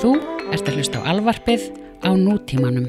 [0.00, 0.10] Þú
[0.54, 1.68] ert að hlusta á alvarpið
[2.06, 2.86] á nútímanum.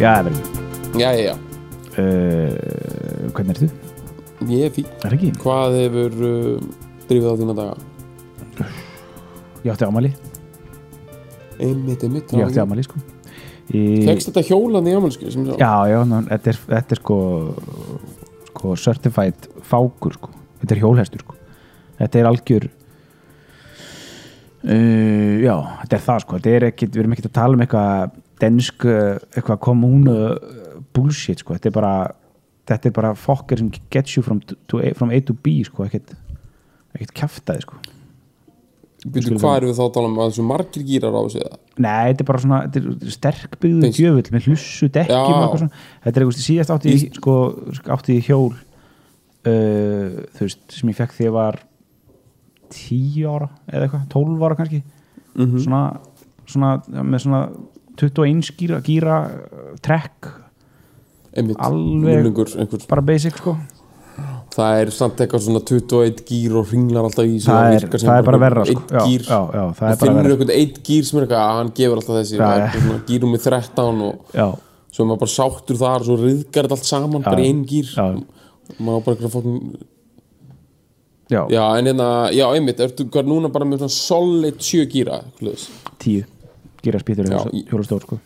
[0.00, 0.38] Já, Everin,
[0.96, 1.34] Já, já, já,
[1.98, 3.68] uh, hvernig ertu?
[4.48, 5.28] ég er fín Er ekki?
[5.42, 6.62] Hvað hefur uh,
[7.10, 7.89] drifið á þína daga?
[9.64, 10.10] Ég átti ámæli,
[11.60, 13.00] Einmitt, einmitt ég átti ámæli sko.
[13.76, 17.18] Í- Fekst þetta hjólandi í ámælsku sem Já, já, ná, þetta er, þetta er sko
[18.50, 20.30] sko certified fákur sko,
[20.62, 21.36] þetta er hjólhestur sko.
[22.00, 22.66] Þetta er algjör
[24.64, 26.40] uh, já, þetta er það sko.
[26.40, 30.16] Þetta er ekkit, við erum ekkit að tala um eitthvað densk, uh, eitthvað kommunu
[30.96, 31.94] bullshit sko, þetta er bara
[32.70, 36.14] þetta er bara fokker sem gets you from, to from A to B sko, ekkit
[37.16, 37.78] kjaftaði sko
[39.00, 41.44] Býtu, hvað erum við þá að tala um að þessu margir gýrar á þessu?
[41.80, 43.96] Nei, þetta er bara svona þetta er sterk byggðu Beins.
[43.96, 47.36] djöfull með hlussu dekkjum þetta er eitthvað síðast átti ég sko,
[47.96, 51.60] átti ég hjól uh, þú veist, sem ég fekk þegar ég var
[52.70, 54.82] 10 ára eða eitthvað, 12 ára kannski
[55.30, 55.58] Mhm.
[55.62, 55.80] svona,
[56.50, 56.70] svona
[57.06, 57.40] með svona
[58.00, 60.26] 21 gíra, gíra uh, trekk,
[61.62, 63.54] Alveg- bara basic sko
[64.50, 68.24] Það er samt eitthvað svona 21 gýr og ringlar alltaf í það er, það er
[68.26, 68.80] bara verra sko.
[68.90, 70.32] já, já, já, það Það er bara verra.
[70.34, 72.40] einhvern einn gýr sem er eitthvað að hann gefur alltaf þessi.
[72.40, 74.46] Það er gýrum með 13 og já,
[74.90, 77.62] svo er maður bara sáttur þar og svo riðgar þetta allt saman bara í einn
[77.70, 77.92] gýr
[78.80, 79.60] maður bara eitthvað fókum
[81.30, 85.20] já, Já, en hérna, já, einmitt, ertu hvað núna bara með svona solid sjö gýra
[85.38, 85.68] hlutis.
[86.02, 86.26] 10
[86.82, 88.18] gíra spýtur hjólastór sko.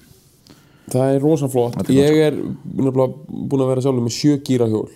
[0.92, 1.76] Það er rosa flott.
[1.84, 4.88] Er Ég er nefnilega búin að vera sjálfur með sjö gýra hjól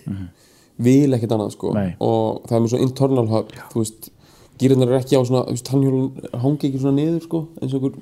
[0.79, 1.73] Vil ekkert annað, sko.
[1.75, 1.89] Nei.
[1.99, 4.11] Og það er með svona internal hub Þú veist,
[4.61, 7.99] gýrarnir eru ekki á svona tannhjólun hangi ekki svona niður, sko eins og einhver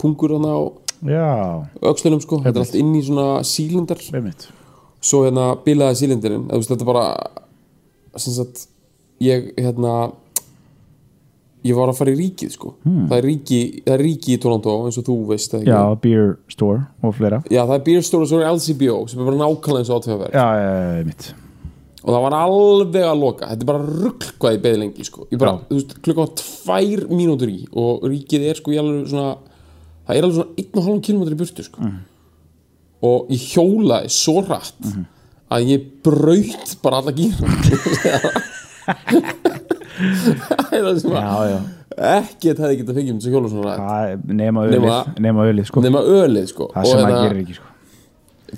[0.00, 0.56] pungur á
[1.06, 1.30] já,
[1.88, 2.42] öxlunum, sko.
[2.44, 4.00] Þetta er allt inn í svona sílindar
[5.06, 7.06] svo hérna bilaði sílindirinn veist þetta er bara
[8.16, 8.66] sagt
[9.22, 9.96] ég hérna
[11.66, 12.72] ég var að fara í ríkið sko.
[12.84, 13.06] Hmm.
[13.10, 15.72] það, er ríki, það er ríki í Toronto eins og þú veist eða ekki?
[15.72, 17.40] Já, beer store og fleira.
[17.50, 20.00] Já, það er Beer Store og svo er LCBO sem er bara nákvæmlega eins og
[20.00, 21.28] átöfaverð já, já, já, einmitt
[22.06, 23.48] og það var alveg að loka.
[23.50, 25.26] Þetta er bara ég beði lengi sko.
[25.32, 29.32] Ég bara, veist, klukkan var tvær mínútur í og ríkið er sko í alveg svona
[30.06, 31.82] það er alveg svona 1,5 km í burtu sko.
[31.82, 31.98] Mhm.
[33.06, 34.86] og ég hjólaði svo rætt
[35.52, 37.44] að ég braut bara alla gíra
[39.96, 41.54] það er það sem að
[41.96, 44.80] ekkert hefði getað fengið um þessu hjóla svona rætt nema ölið.
[44.86, 45.82] Nema- nema ölið, sko.
[45.84, 46.70] nema ölið sko.
[46.74, 47.75] Það sem hérna- maður gerir ekki, sko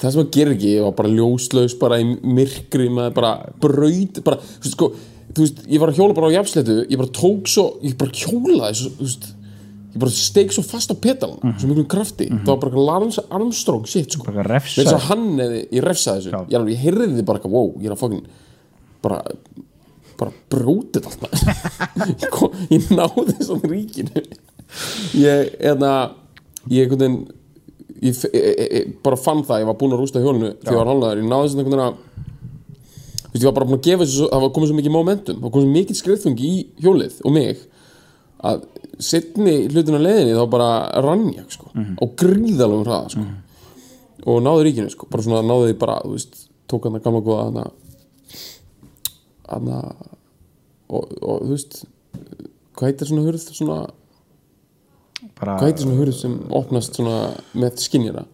[0.03, 3.32] það sem að gera ekki, ég var bara ljóslaus bara í myrkri með bara
[3.62, 4.91] braut, bara, þú veist, sko
[5.34, 8.10] þú veist, ég var að hjóla bara á jafnsleitu ég bara tók svo, ég bara
[8.16, 9.26] hjólaði svo, þú veist,
[9.94, 11.59] ég bara steik svo fast á pedalan Mhm.
[11.60, 14.25] svo miklum krafti, það var bara Lance Armstrong shit, sko,
[14.86, 17.86] þess að hann eði, ég refsaði þessu, ég, alveg, ég heyrði þið bara, wow, ég
[17.86, 18.25] er að fokkin
[19.03, 19.22] bara,
[20.19, 22.15] bara brótið allt maður.
[22.19, 24.25] ég, kom, ég náði svona ríkinu.
[25.15, 25.92] Ég, eða
[26.69, 27.20] ég einhvern veginn
[28.03, 30.78] ég, ég, ég, ég bara fann það, ég var búinn að rústa hjólinu því ég
[30.81, 34.28] var hálnaður, ég náði svona einhvern veginn að ég var bara búinn að gefa þessu
[34.32, 37.34] það var komið svo mikið momentum, það var komið svo mikið skriðfungi í hjólið og
[37.36, 37.64] mig
[38.48, 38.64] að
[39.09, 40.70] setni hlutin á leiðinni þá bara
[41.04, 43.26] rann ég sko, á gríðalum hraða sko,
[44.28, 47.25] og náði ríkinu sko, bara svona náði því bara, þú veist tók hann að gamla
[47.26, 47.76] góða hann að
[49.48, 49.91] hann að
[50.88, 51.80] og, og þú veist
[52.78, 53.78] hvað heitir svona hurð svona
[55.38, 57.16] Hvað heitir svona hurð sem opnast svona
[57.54, 58.25] með skinnjara?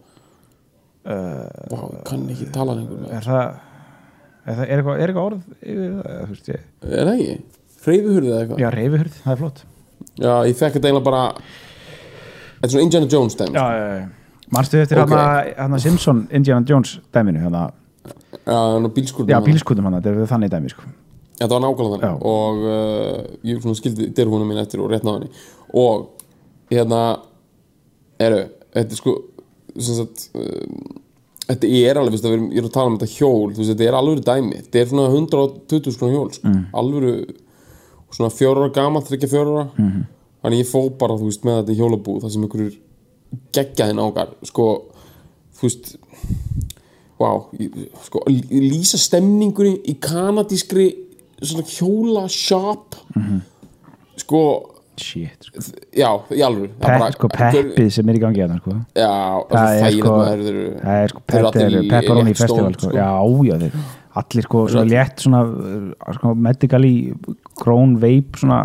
[1.05, 5.27] Uh, Vá, ég kann ekki tala lengur er það er, það, er, eitthvað, er eitthvað
[5.29, 7.35] orð yfir það, ég, Er það ekki?
[7.85, 8.61] Hreyfihurð eða eitthvað?
[8.63, 9.63] já, reyfihurð, það er flott
[10.15, 14.05] Já, ég fekk þetta eiginlega bara Þetta er svona Indiana Jones dæmi já, já, já
[14.55, 15.11] manstu eftir Ok.
[15.11, 15.53] okay.
[15.57, 17.63] hana Simpson Indiana Jones dæminu hana,
[18.45, 20.89] Já, hann á bílskurðum já, bílskutum hana, þetta er þannig dæmi sko.
[21.39, 22.11] Þetta var nákvæmlega Já.
[22.11, 25.31] þannig Og uh, ég skildi derhúnum mín eftir og rétt náðinni
[25.73, 26.05] Og
[26.71, 27.01] hérna
[28.19, 29.15] Eru, þetta er sko
[29.75, 31.01] sem sagt uh,
[31.45, 33.97] Þetta er alveg, veist, við ég er að tala um þetta hjól veist, Þetta er
[33.99, 36.47] alveg dæmi Þetta er svona 120 skrona hjól sko.
[36.47, 36.63] mm.
[36.73, 37.35] Alveg
[38.15, 40.05] svona fjóra ára gamalt, þryggja fjóra ára -hmm.
[40.41, 42.75] Þannig ég fó bara, þú veist, með þetta í hjólabúð Það sem einhverjur
[43.57, 44.65] geggjaði nágar Sko,
[45.59, 45.95] þú veist
[47.59, 50.87] ég- sko, lýsa stemningunni í kanadískri
[51.41, 52.95] svona hjóla shop
[54.17, 54.41] sko,
[55.01, 55.61] shit, sko.
[55.95, 58.75] já, í alveg Pe sko, peppið sem er í gangi hérna sko.
[58.95, 59.11] já,
[59.51, 61.23] það er sko, það er sko
[61.91, 62.91] pepperoni festival sko.
[62.95, 63.09] já,
[63.49, 63.77] já, þeir,
[64.21, 65.41] allir sko, svona létt svona,
[66.19, 66.93] sko, medically
[67.61, 68.61] grown vape svona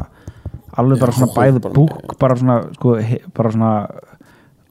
[0.79, 2.97] alveg bara svona bara- búk bara svona sko,
[3.35, 3.73] bara svona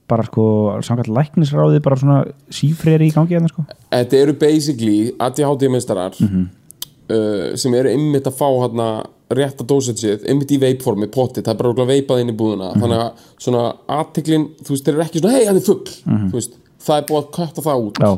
[0.10, 0.44] bara sko
[0.82, 2.20] samkvæmt læknisráði bara svona
[2.50, 8.38] sífreri í gangi hérna sko Þetta eru basically ADHD meistarar uh, sem eru einmitt að
[8.40, 8.88] fá hérna
[9.30, 13.04] rétta dósetsið, einmitt í veipformi potið, það er bara örugglega veipað inn í búðuna þannig
[13.04, 13.64] að svona
[14.00, 16.56] aðtiklin þú veist, þeir eru ekki svona, hei, hann er fugg þú veist,
[16.86, 18.00] það er búið að kötta það út.
[18.02, 18.12] Já,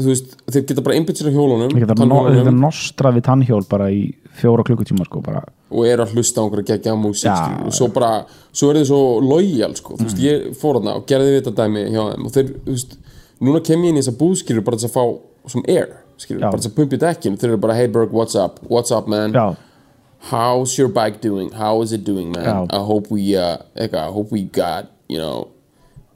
[0.00, 3.62] þú veist, þeir geta bara einbytt sér á hjólunum, ég geta þetta nostra við tannhjól
[3.70, 4.02] bara í
[4.40, 5.42] fjóra klukkutíma sko bara.
[5.70, 8.12] Og eru að hlusta á einhverja geggja músík Já, skilur, og svo bara,
[8.52, 11.56] svo er þið svo lojal sko, þú veist, ég fór þarna og gerði við þetta
[11.60, 12.96] dæmi hjá þeim og þeir, þú veist
[13.40, 15.04] núna kem ég inn í þessa búðskilur bara þess að fá
[15.52, 16.36] some air, Já.
[16.42, 19.32] bara þess að pumpi dekkin þeir eru bara, hey Berg, what's up, what's up man?
[19.36, 19.54] Já,
[20.28, 22.66] how's your bike doing, how is it doing man Já.
[22.70, 25.48] I hope we, uh, eitthvað, I hope we got you know,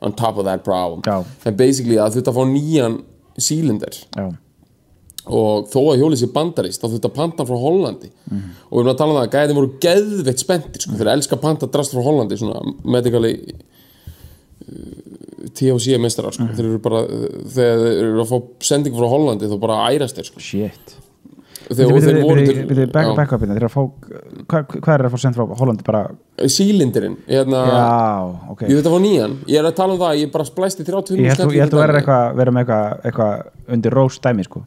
[0.02, 1.24] on top of that problem Já.
[1.46, 3.02] en basically að þú ert að fá nýjan
[3.38, 3.96] sílinder
[5.26, 8.50] og þó að hjólið sé bandarist þá þurfti að panta frá Hollandi Mhm.
[8.70, 11.36] og við erum að tala um það að gæði voru geðveitt spenntir sko, þeir elska
[11.36, 13.54] að panta drast frá Hollandi svona medically
[14.68, 16.44] uh, THC meistarar sko.
[16.44, 16.54] Mhm.
[16.58, 17.00] þeir eru bara,
[17.56, 20.40] þegar þeir eru að fá sending frá Hollandi þá bara ærast þeir sko.
[20.40, 20.94] shit
[21.70, 23.14] þeir voru til- Byrju, back, já.
[23.16, 23.82] back up hérna, þeir eru að fá
[24.52, 26.02] hvað, er að fá sendt frá Hollandi bara,
[26.46, 30.20] sílindirinn hérna, já, ok ég veit að fá nýjan ég er að tala um það,
[30.22, 32.72] ég bara splæsti 30 ég held að vera með
[33.04, 34.64] eitthvað, undir rós dæmi sko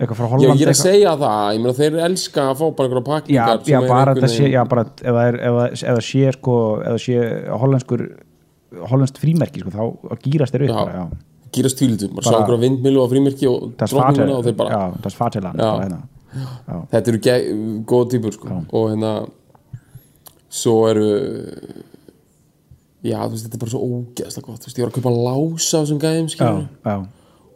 [0.00, 3.02] frá Já, ég er að segja það, ég meina þeir elska að fá bara einhverja
[3.04, 6.04] já, pakningar já, sem bara þetta sé, já, bara ef það er, ef það, það
[6.06, 7.16] sé sko, ef það sé
[7.60, 8.04] hollenskur
[8.90, 10.78] hollenskt frímerki sko, þá gýrast þeir upp Já.
[10.78, 11.04] bara, já,
[11.50, 15.02] gýrast tvílitum, bara, sá einhverja vindmilu á frímerki og das drottninguna og þeir bara já,
[15.04, 16.00] das fateland Já.
[16.90, 17.20] Þetta eru
[17.88, 18.60] góða típur sko.
[18.70, 19.12] og hérna
[20.50, 21.08] svo eru
[23.06, 24.60] já, þú veist, þetta er bara svo ógeðslega gott.
[24.60, 26.28] Þú veist, ég var að kaupa lás á þessum gæðum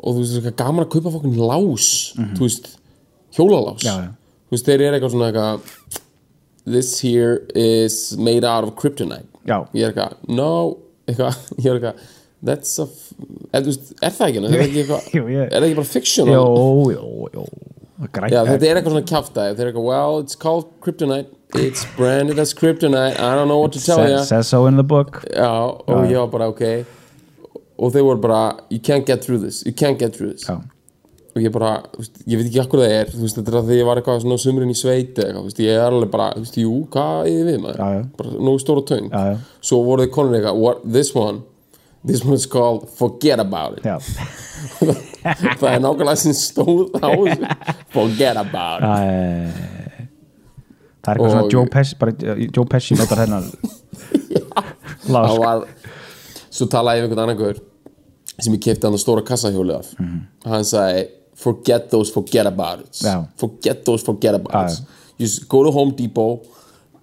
[0.04, 2.72] og þú veist, það er gaman að kaupa fokkin lás þú veist,
[3.36, 3.84] hjólalás.
[3.84, 4.10] Já, já.
[4.48, 6.00] þú veist, þeir eru eitthvað svona eitthvað
[6.64, 9.28] this here is made out of kryptonite.
[9.44, 9.66] Já.
[9.76, 10.50] ég er eitthvað, no.
[11.04, 12.12] Eitthvað, ég er eitthvað
[12.44, 12.84] that's a,
[13.56, 15.06] er, er það ekki, er það ekki eitthvað
[15.44, 16.28] er það ekki bara fiction?
[16.28, 16.44] Jó,
[16.92, 17.46] jó, jó
[18.32, 21.30] Já, þetta er eitthvað svona kjaftaði Þeir eru eitthvað, well, it's called kryptonite.
[21.54, 23.18] It's branded as kryptonite.
[23.18, 25.22] I don't know what to tell says, you says so in the book.
[25.30, 25.50] Já,
[25.86, 26.62] og ég var bara, ok.
[27.78, 29.62] Og þeir voru bara, you can't get through this.
[29.66, 30.48] You can't get through this.
[30.48, 30.60] Já,
[31.34, 31.80] Og ég bara,
[32.30, 33.08] ég veit ekki akkur það er.
[33.18, 35.88] Veist, þetta er að því ég var eitthvað svona sumurinn í þú veist, Ég er
[35.88, 37.80] alveg bara, veist, jú, hvað er þið við maður?
[37.80, 38.04] Já, já.
[38.20, 39.08] Bara nógu stóra töng.
[39.10, 39.40] Já, já.
[39.60, 41.42] Svo voru þið konur eitthvað, this one
[42.06, 43.84] This one is called forget about it.
[45.60, 47.08] Það er nákvæmlega sem stóð á
[47.94, 48.88] Forget about it.
[51.04, 53.48] Það er eitthvað svona Joe Pesci bara, eh, Joe Pesci notar hennar
[55.04, 55.64] það var
[56.48, 57.58] svo talaði ég um einhvern annan gaur
[58.38, 59.92] sem ég kefti hann að stóra kassahjóli af.
[60.48, 63.00] Hann sagði forget those, forget about it.
[63.04, 63.24] Já.
[63.36, 64.80] forget those, forget about it.
[65.18, 66.40] Just go to Home Depot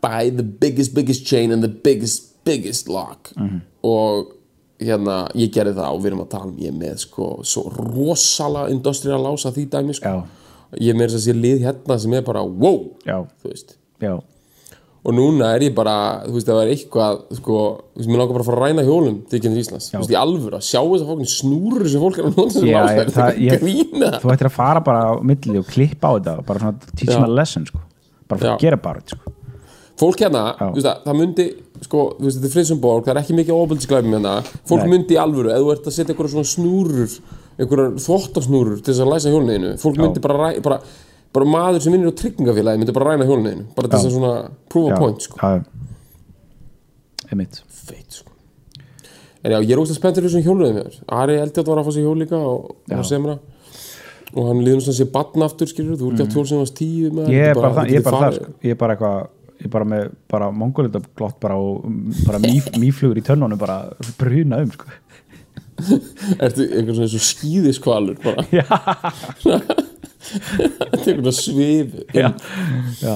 [0.02, 3.32] buy the biggest, biggest chain and the biggest, biggest lock.
[3.84, 4.34] Og
[4.82, 8.74] hérna ég gerði það og við erum að tala um ég með sko svo rosalega
[8.74, 10.26] industrial lása því dæmi sko Já.
[10.90, 14.14] ég með þess að sé lið hérna sem er bara wow, Já, þú veist já,
[15.02, 15.94] og núna er ég bara,
[16.28, 17.56] þú veist, það var eitthvað sko,
[17.96, 20.02] þú veist, mér langar bara að fara að ræna hjólum til ekki í Íslands, þú
[20.04, 22.68] veist, í alvöru að sjá þess að fólkin snúrur sem fólk er að nota sem
[22.70, 26.06] Já, ástæður, það er ég- grína Þú ættir að fara bara á milli og klippa
[26.10, 27.24] á þetta bara svona teach Já.
[27.26, 27.82] a lesson sko.
[28.30, 28.56] bara fyrir Já.
[28.58, 29.34] að gera bara þetta sko.
[30.02, 30.66] Fólk hérna, Já.
[30.66, 31.46] þú veist, að, það myndi
[31.82, 34.34] sko, þú veist, þetta er friðsumborg, það er ekki mikið óbeldsglæfum hérna,
[34.70, 34.92] fólk Nei.
[34.96, 37.16] myndi í alvöru ef þú ert að setja einhverja svona snúrur
[37.62, 40.04] einhverjar þvottasnúrur til þess að læsa hjólniðinu fólk Já.
[40.06, 40.82] myndi bara, ræ, bara
[41.32, 44.34] bara maður sem vinnur á tryggingafélagi myndi bara ræna hjólniðinu bara til þess að svona
[44.72, 45.40] prove a point, sko.
[45.40, 45.64] Já,
[47.32, 47.62] einmitt.
[47.72, 48.32] Feit sko.
[49.42, 51.96] En já, ég er ógst að spenntur þessum hjóluðum mér Ari Eldjátt var að fá
[51.96, 53.38] sér hjól líka og, og semra.
[54.32, 56.76] Og hann líður náttúrulega sér batn aftur skilur, þú ert ekki að hjól sem varst
[56.78, 57.32] tíu með.
[57.34, 58.38] Ég er bara, það, ég er bara það
[58.68, 59.30] ég er bara eitthvað er
[59.70, 61.86] bara með bara mongolita glott bara og
[62.26, 63.80] bara mýf, mýflugur í tönnunum bara
[64.20, 64.90] bruna um sko.
[66.42, 68.66] Ertu einhvern svona eins og skýðiskvalur bara Já,
[70.22, 72.30] Þetta er einhvern svif já,
[73.02, 73.16] já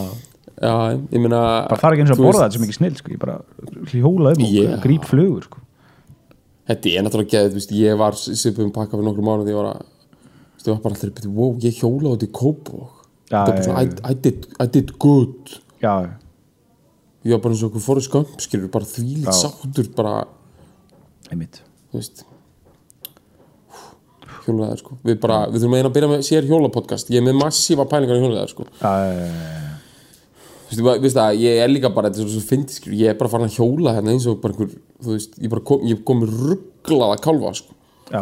[0.55, 0.71] já,
[1.11, 3.11] ég meina bara þarf ekki eins og að borða þetta sem ekki snill sko.
[3.13, 3.35] ég bara
[3.91, 4.73] hljóla um Yeah.
[4.77, 5.61] og gríp flugur sko.
[6.65, 9.67] Þetta er náttúrulega geðið, þú veist, ég var sipum pakka fyrir nokkru mánuð ég var
[9.75, 12.91] að þú veist, ég var bara alltaf, betur, wow, ég hjóla á þetta í Kópavog
[13.25, 13.85] Já, Þetta er bara já, svona, já.
[13.85, 15.93] I, I, did, I did good já,
[17.25, 19.34] Ég var bara eins og okkur fóru skömp, skilur, bara þvílík Já.
[19.34, 20.27] sáttur, bara
[21.32, 21.62] einmitt.
[24.46, 24.98] hjólaðar sko.
[25.05, 27.10] Við, bara, við þurfum að eina að byrja með sér hjólapodcast.
[27.13, 28.65] Ég er með massífa pælingar í hjólað sko.
[30.75, 33.32] Þú veist, að ég er líka bara þetta er svo fyndið skilur, ég er bara
[33.32, 34.74] farin að hjóla hérna eins og bara einhver,
[35.05, 37.77] þú veist, ég bara kom, ég kom með rugglaða kálfa sko.
[38.10, 38.22] Já,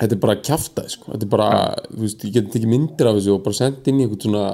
[0.00, 1.12] þetta er bara kjaftað sko.
[1.14, 1.50] Þetta er bara,
[1.90, 4.46] þú veist, ég get tekið myndir af þessu og bara sendt inn í einhvern svona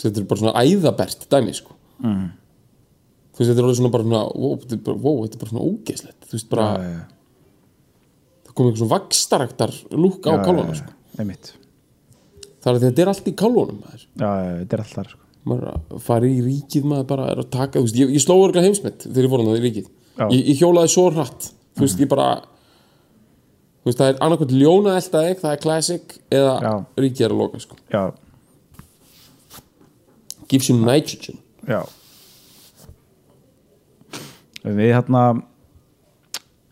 [0.00, 2.26] þetta er bara svona æðabert dæmi sko mm.
[3.30, 5.42] þú veist, þetta er alveg svona bara svona, wow, þetta er bara, wow, þetta er
[5.44, 7.00] bara svona ógeðslegt þú veist, bara, já, já,
[8.44, 10.94] það kom eitthvað svona vakstaræktar lúk á kálvana, sko.
[11.16, 14.04] það er að þetta er allt í kálvunum maður.
[14.06, 15.24] já, já, þetta er alltaf sko.
[15.50, 18.36] maður að fara í ríkið maður bara er að taka, þú veist, ég, ég sló
[18.42, 19.90] örgulega heimsmynd þegar ég fór hann í ríkið
[20.20, 20.26] Já.
[20.28, 22.26] ég, ég hjólaði svo hratt, þú veist, ég bara
[23.80, 26.72] þú veist, það er annarkvæmt ljóna elda þig, það er classic eða Já.
[27.00, 28.02] ríkið er að loka, sko já,
[30.50, 31.80] gives you nitrogen já.
[34.60, 35.24] Við hérna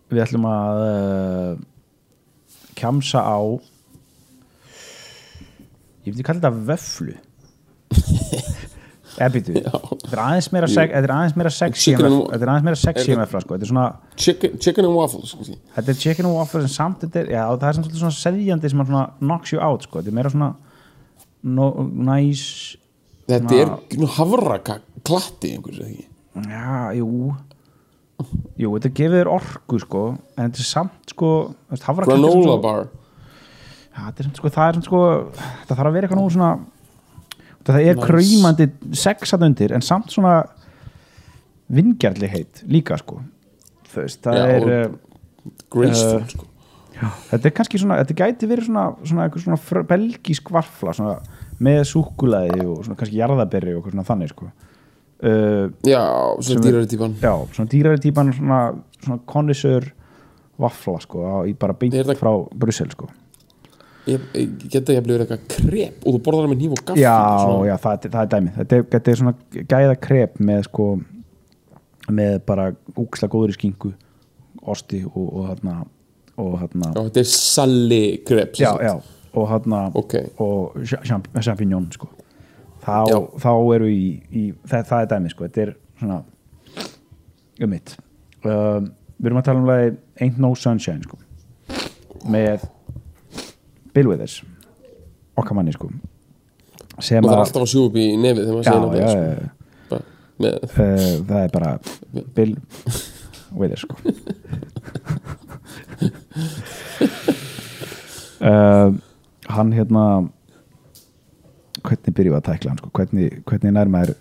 [0.09, 1.59] við ætlum að uh,
[2.79, 3.39] kjamsa á
[6.07, 7.17] ég ekki hvað þetta vöflu
[9.19, 12.67] eða býtu þetta er aðeins meira seg, þetta er aðeins meira sexy þetta er aðeins
[12.69, 16.69] meira sexy þetta er svona chicken, chicken and waffles, sko þetta er chicken and waffles
[16.69, 20.01] en samt þetta er, já, það er svona seljandi sem knocks you out sko.
[20.01, 20.53] þetta er meira svona
[21.43, 22.78] no, nice
[23.29, 24.59] þetta er havra
[25.07, 26.07] klatti einhvers, ekki?
[26.49, 27.35] Já, jú.
[28.59, 30.03] Jú, þetta gefur þér orku sko
[30.35, 31.29] en þetta er samt sko
[31.71, 32.89] er granola bar.
[33.95, 35.03] Já, er sko, það er sko
[35.69, 36.51] það þarf að vera eitthvað nú svona
[37.69, 38.07] það er Nice.
[38.09, 38.67] kræmandi
[38.97, 40.35] sexat undir en samt svona
[41.69, 43.21] vingjarligheit líka sko.
[43.95, 44.95] Veist, það Já, er uh,
[45.73, 46.47] graceful, Uh, sko.
[47.31, 51.19] þetta er kannski svona, þetta gæti verið svona svona svona belgísk varfla svona
[51.65, 54.51] með súkkulaði og svona kannski jarðaberri og svona þannig sko.
[55.19, 56.03] Uh, já,
[56.47, 58.61] svona dýrari típan já, svona dýrari típan svona,
[59.03, 59.89] svona konnisör
[60.59, 63.09] vafla sko, á, í bara beint frá Brussel sko.
[64.09, 66.85] Ég, ég geta ég að bliður eitthvað krep og þú borðar það með hníf og
[66.89, 67.17] gaffi já,
[67.69, 69.35] já, það, það er dæmi þetta þetta er svona
[69.75, 70.87] gæða krep með sko
[72.09, 73.91] með bara úksla góður í skingu
[74.73, 75.51] osti og, og
[76.39, 78.95] og þarna já, þetta er salli krep já, já,
[79.43, 80.15] og þarna Ok.
[80.45, 82.09] og champ- champignon sko.
[82.85, 83.05] Þá,
[83.43, 84.03] þá eru í,
[84.33, 86.21] í það, það er dæmi sko, þetta er svona
[87.61, 87.97] um mitt.
[88.45, 88.81] Uh,
[89.19, 91.19] við erum að tala um lagi Ain't No Sunshine sko
[92.31, 92.63] með
[93.95, 94.37] Bill Withers
[95.39, 95.89] okkar manni sko
[97.03, 99.09] sem maður þarf að alltaf að sjú upp í nefið þegar maður segir já,
[99.89, 100.01] sko.
[100.39, 101.71] með, Uh, það er bara
[102.37, 102.53] Bill
[103.59, 103.97] Withers sko.
[108.41, 108.93] Uh,
[109.49, 110.05] hann hérna
[111.87, 112.91] hvernig byrjum við að tækla hann sko?
[112.99, 114.15] hvernig, hvernig nær maður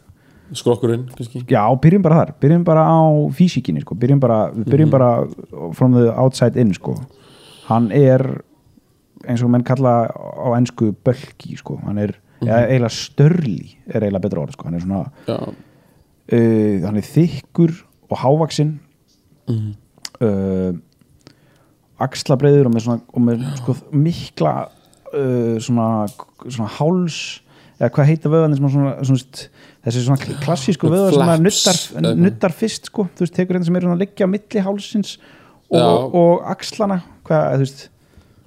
[0.56, 1.42] skrokkurinn kannski?
[1.52, 3.00] Já, byrjum bara þar, byrjum bara á
[3.36, 5.10] físíkinni sko, byrjum bara, byrjum bara
[5.76, 6.94] from the outside in sko.
[7.68, 8.24] Hann er
[9.28, 12.14] eins og menn kalla á ennsku bölki sko, hann er
[12.46, 17.74] eða eiginlega störli er eiginlega betra orð sko, hann er svona uh, hann er þykkur
[18.12, 18.78] og hávaksinn
[19.48, 19.70] Mhm.
[20.22, 20.74] uh,
[22.04, 24.52] axlabreiður og með, svona, og með sko, mikla
[25.14, 25.88] uh, svona,
[26.48, 27.18] svona háls
[27.78, 33.06] eða hvað heita vöðan þessi svona kl- klassísku vöðan sem Flaps, nuttar, nuttar fyrst sko,
[33.16, 35.14] þú veist, tekur hérna sem er svona liggja á milli hálsins
[35.70, 35.86] og, Já.
[36.18, 36.98] og axlana.
[37.28, 37.86] Hvað, þú veist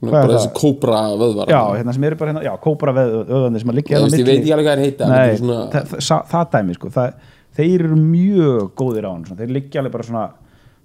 [0.00, 1.50] er bara þessi kóbra vöðvar.
[1.52, 4.24] Já, hérna sem eru bara hérna, já, kópara vöðan sem að liggja hérna veist, ég
[4.24, 4.32] milli.
[4.32, 7.18] veit ekki alveg hvað er heita Nei, er svona, það, það, það dæmi sko, það,
[7.60, 9.40] þeir eru mjög góðir á hann svona.
[9.42, 10.24] þeir liggja alveg bara svona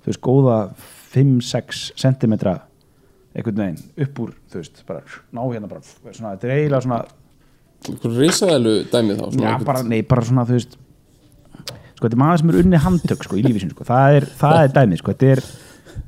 [0.06, 0.58] þú veist, góða
[1.16, 2.36] 5-6 cm
[3.36, 5.02] einhvern veginn upp úr, þú veist, bara
[5.36, 5.82] ná hérna bara,
[6.16, 7.00] svona, þetta er eiginlega svona
[7.86, 10.78] einhver risaðælu dæmið þá svona já, einhvern- bara, nei, bara svona, þú veist
[11.96, 14.28] sko, þetta er maður sem er unni handtök sko, í lífi sín, sko, það er,
[14.40, 15.44] það er dæmi sko, þetta er,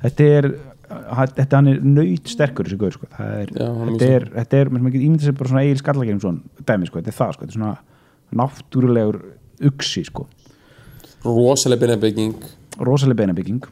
[0.06, 0.50] þetta er
[0.88, 4.62] þetta hann er nöyt sterkur þessi gaur, sko, það er, Já, er þetta er þetta
[4.62, 7.34] er, mér ekki ímynda sér bara svona eigin skallagerum svona dæmi, sko, þetta er það,
[7.36, 7.74] sko, þetta er svona
[8.42, 9.20] náttúrulegur
[9.68, 10.28] uksi, sko.
[11.28, 12.36] Rosaleg beinarbygging
[12.88, 13.64] rosaleg beinabygging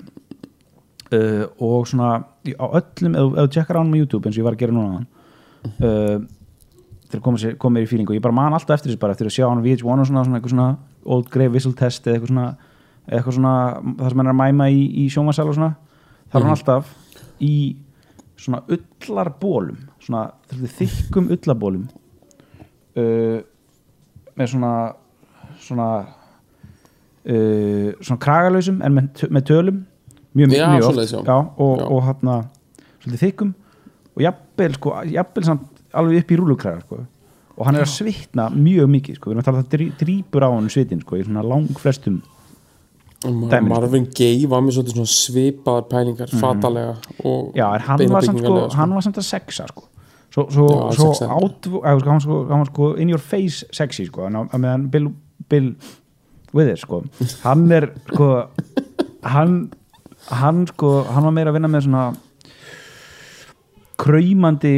[1.13, 4.47] uh, og svona á öllum, ef þú tjekkar á hann á YouTube eins og ég
[4.47, 5.05] var að gera núna
[5.81, 6.17] uh,
[7.09, 9.29] til að koma, mér í fíling og ég bara man alltaf eftir þessu bara eftir
[9.29, 10.69] að sjá hann á VH1 og svona, svona svona
[11.05, 12.47] old grey whistle test eða eitthvað svona,
[13.07, 13.55] eitthvað svona
[14.00, 15.74] það sem hann er að mæma í, í sjómasal og svona
[16.31, 16.93] það er hann alltaf
[17.45, 17.55] í
[18.35, 20.25] svona ullarbólum svona
[20.79, 21.88] þykkum ullarbólum
[22.97, 23.39] uh,
[24.35, 24.74] með svona
[25.62, 25.89] svona
[27.25, 29.83] uh, svona kragalausum en með, með tölum
[30.36, 31.36] mjög, Já, mjög svoleiðis, já.
[31.58, 32.36] og, og hérna
[33.04, 33.54] svolítið þykkum
[34.15, 37.01] og jafnvel sko, jafnvel samt alveg upp í rúlukragar sko.
[37.58, 39.30] og hann er að svitna mjög mikið sko.
[39.30, 42.22] við erum að tala að það drýpur á hann svitin sko, í svona lang flestum
[43.25, 43.65] Mar sko.
[43.65, 47.56] Marvin Gaye var með svona svipaðar pælingar fatalega og Mhm.
[47.58, 49.84] já, hann var samt sko, hann var samt að sexa sko
[50.36, 51.30] svo, svo, Já, svo sexa.
[51.32, 54.89] át, eða, sko, hann, sko, hann var sko in your face sexy sko, á meðan
[54.92, 55.08] Bill,
[55.50, 55.75] Bill
[56.54, 57.04] Withers sko,
[57.48, 58.48] hann er sko
[59.24, 59.72] hann
[60.32, 62.05] hann sko, hann var meira að vinna með svona
[64.01, 64.74] kræmandi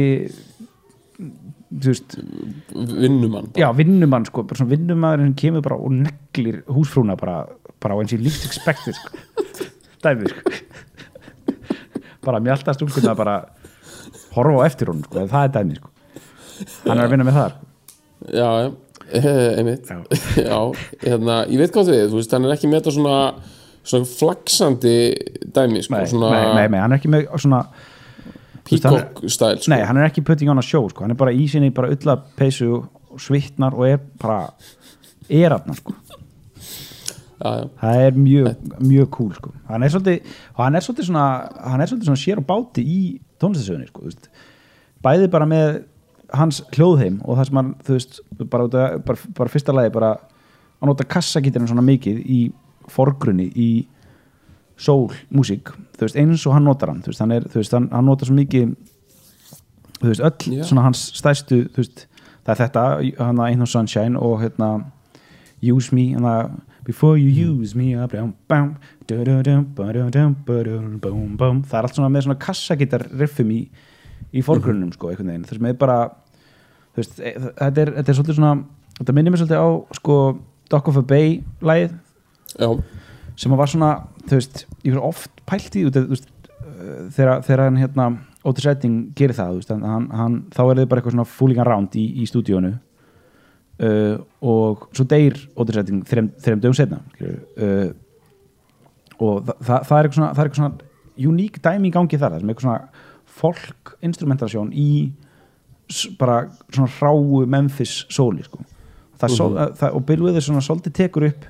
[1.68, 2.16] þú veist,
[2.72, 3.60] vinnumann bara.
[3.60, 7.42] já, vinnumann sko, bara svona vinnumaður sem kemur bara og neglir húsfrúna bara,
[7.82, 9.10] bara á eins og least expected sko.
[10.04, 10.54] dæmi sko.
[12.24, 13.38] bara mjálta stúlkunna bara
[14.36, 15.92] horfa á eftir hún sko, það er dæmi sko.
[16.86, 17.52] hann er að vinna með það
[18.38, 18.48] já,
[19.12, 19.28] eh,
[19.58, 20.00] einmitt Já.
[20.50, 20.58] já,
[21.04, 23.18] hérna, ég veit hvað þið þú veist, hann er ekki með þetta svona
[23.88, 24.96] svona flaksandi
[25.56, 27.86] dæmi sko, nei, svona nei, nei, nei, hann er ekki með svona hann
[28.68, 29.70] peacock stæl sko.
[29.72, 31.04] Nei, hann er ekki putting on a show sko.
[31.06, 34.42] hann er bara í sinni, bara ulla peysu og svitnar og er bara
[35.28, 35.94] er aðna sko.
[37.38, 38.48] já, já, það er mjög,
[38.82, 39.52] mjög cool sko.
[39.68, 41.26] hann er svolítið og hann er svolítið svona,
[41.70, 43.00] hann er svolítið svona sér á báti í
[43.40, 44.10] tónlistasögunni sko,
[45.04, 45.82] bæði bara með
[46.36, 48.18] hans hljóðheim og það sem hann veist,
[48.52, 50.10] bara, af- bara, bara fyrsta lagi bara
[50.78, 52.40] að nota kassagítarinn svona mikið í
[52.92, 53.70] forgrunni í
[54.78, 58.06] soul músík þú veist, eins og hann notar hann veist, hann, er, veist, hann, hann
[58.06, 58.76] notar svo mikið
[60.04, 62.06] veist, öll svona hans veist,
[62.46, 62.86] það er þetta
[63.18, 64.72] hann að Ain't No Sunshine og hérna
[65.62, 66.56] Use Me hann að
[66.88, 71.58] Before you use me bam, bam, ba-du-dum, ba-dum, bum, bum.
[71.60, 73.58] það er allt svona með svona kassagítar riffum í,
[74.32, 75.98] í forgrunnum sko, einhvern veginn, þess með bara
[76.96, 78.54] e- þetta er, þetta er svolítið svona
[79.02, 79.68] þetta minnir mér svolítið á
[80.00, 80.16] sko
[80.72, 81.92] Dock of a Bay lagið
[82.56, 82.70] já,
[83.36, 83.92] sem var svona,
[84.26, 86.28] þú veist, ég var oft pælt í, þú veist,
[86.58, 88.08] uh, þegar, þegar hann hérna,
[88.48, 91.96] Otis Redding gerir það, veist, hann, hann, þá er þið bara eitthvað svona fooling around
[91.98, 92.74] í, í stúdíónu
[93.82, 97.90] uh, og svo deyr Otis Redding þreim, þreim dögum setna uh,
[99.18, 102.18] og það, það, það er eitthvað svona það er eitthvað svona uník dæmi í gangi
[102.20, 103.06] þar það sem er eitthvað svona
[103.38, 104.90] folk instrumentasjón í
[106.20, 106.40] bara
[106.70, 108.58] svona hráu Memphis sóli sko.
[108.60, 108.66] mm
[109.18, 109.74] Mhm.
[109.74, 111.44] það, og Bill Withers svona svolítið tekur upp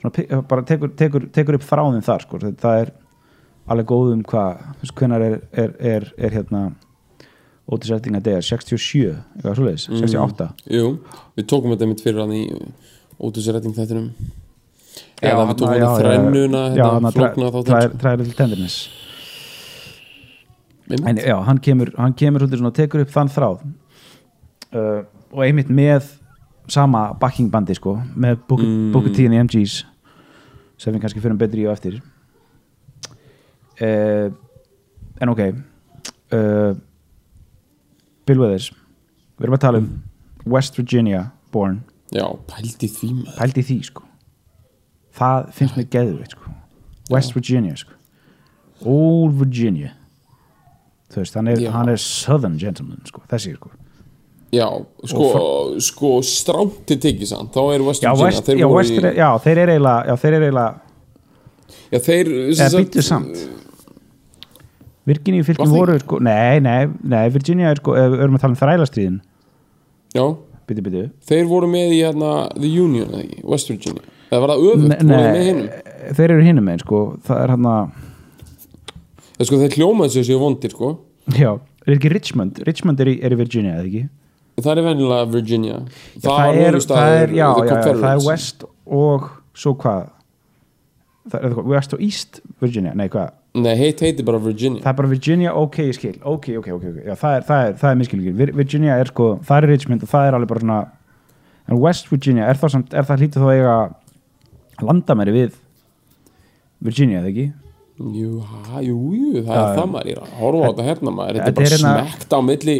[0.00, 2.38] svona, pi- bara tekur, tekur, tekur upp þráðin þar sko.
[2.44, 2.92] það, er
[3.68, 6.66] alveg góð um hvað hvenær er, er, er, er hérna
[7.68, 8.42] Otis Redding að deyja?
[8.48, 10.86] 67, eitthvað svoleiðis, 68 jú
[11.36, 12.44] við tókum þetta mitt fyrir hann í
[13.20, 14.06] ótusrætting þættinum
[15.18, 18.34] Já, eða við tókum þetta þrennuna hérna, þarna flókna try- þáttin try- try a little
[18.38, 18.78] tenderness.
[20.88, 21.08] Einmitt.
[21.10, 23.64] en já, hann kemur hann kemur svolítið svona, tekur upp þann þráð.
[24.72, 25.02] Uh,
[25.34, 26.06] og einmitt með
[26.68, 29.14] sama backing bandi sko með Booker, Mm.
[29.14, 29.84] T and the MGs
[30.78, 32.00] sem við kannski fyrir betri í og eftir.
[33.78, 34.30] Uh,
[35.22, 35.40] en ok
[36.34, 36.74] uh,
[38.26, 38.72] Bill Withers
[39.38, 39.88] við erum að tala um
[40.48, 41.82] West Virginia born.
[42.14, 43.36] Já, pældi því maður.
[43.38, 44.04] Pældi því sko.
[45.18, 46.54] Það finnst mér geðveitt sko.
[47.12, 47.92] West Virginia sko.
[48.88, 49.92] Old Virginia.
[51.12, 51.70] Þú veist, hann er, Já.
[51.74, 53.70] hann er Southern gentleman sko, þessi sko
[54.54, 54.66] já,
[55.04, 55.28] sko,
[55.84, 56.10] sko
[56.88, 59.74] tekið samt, þá er West já, West, þeir já, voru West, í- já, þeir eru
[59.76, 60.74] eiginlega já, þeir eru eiginlega,
[61.92, 63.46] já, þeir eða býttu samt.
[65.08, 68.60] Virginia fylgjum það voru sko, nei, nei, nei, Virginia er sko, erum að tala um
[68.60, 69.18] þrælastriðin
[70.16, 70.24] já,
[70.68, 74.04] býttu, býttu þeir voru með í hérna The Union, eða ekki, West Virginia.
[74.28, 75.68] Eða var það nei, voru með nei, hinum?
[76.18, 77.96] þeir eru hinum einn sko, það er hann að
[79.38, 80.90] það sko, þeir hljómaði sér sér vondir, sko.
[81.38, 81.50] Já,
[81.86, 82.60] er ekki Richmond?
[82.68, 84.04] Richmond er í, er í Virginia, eða ekki
[84.64, 85.80] það er venjulega Virginia.
[86.22, 88.22] Það, er, það er, já, já, já, það er.
[88.28, 90.08] West og svo hvað?
[91.38, 93.34] Er West og East Virginia, nei hvað?
[93.58, 94.80] Nei, heit heiti bara Virginia.
[94.84, 96.16] Það er bara Virginia, ok, ég skil.
[96.22, 99.62] Ok, ok, ok, ok, já, það er, það er, er Vir- Virginia er sko, það
[99.62, 100.80] er Richmond og það er alveg bara svona
[101.68, 103.78] en West Virginia, er það samt, er það hlítið þá eiga
[104.88, 105.56] landamæri við
[106.86, 107.48] Virginia, eða ekki?
[107.98, 109.78] jú, ha, jú, jú, það Já, er já.
[109.78, 110.08] það maður.
[110.12, 111.38] Ég horfa á þetta hérna maður.
[111.38, 112.76] Þetta er er bara hérna- smekt á milli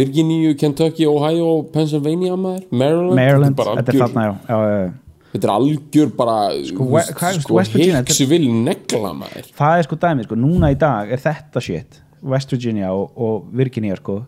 [0.00, 4.56] Virginia, Kentucky, Ohio, Pennsylvania maður, Maryland, Maryland, þetta er þetta er bara þarna, algjör, já,
[4.84, 4.92] já,
[5.34, 6.36] þetta er algjör bara
[6.68, 9.50] sko, er- Hicksville negla maður.
[9.58, 13.50] Það er sko dæmið, sko, núna í dag er þetta shit, West Virginia og, og
[13.52, 14.20] Virginia, sko.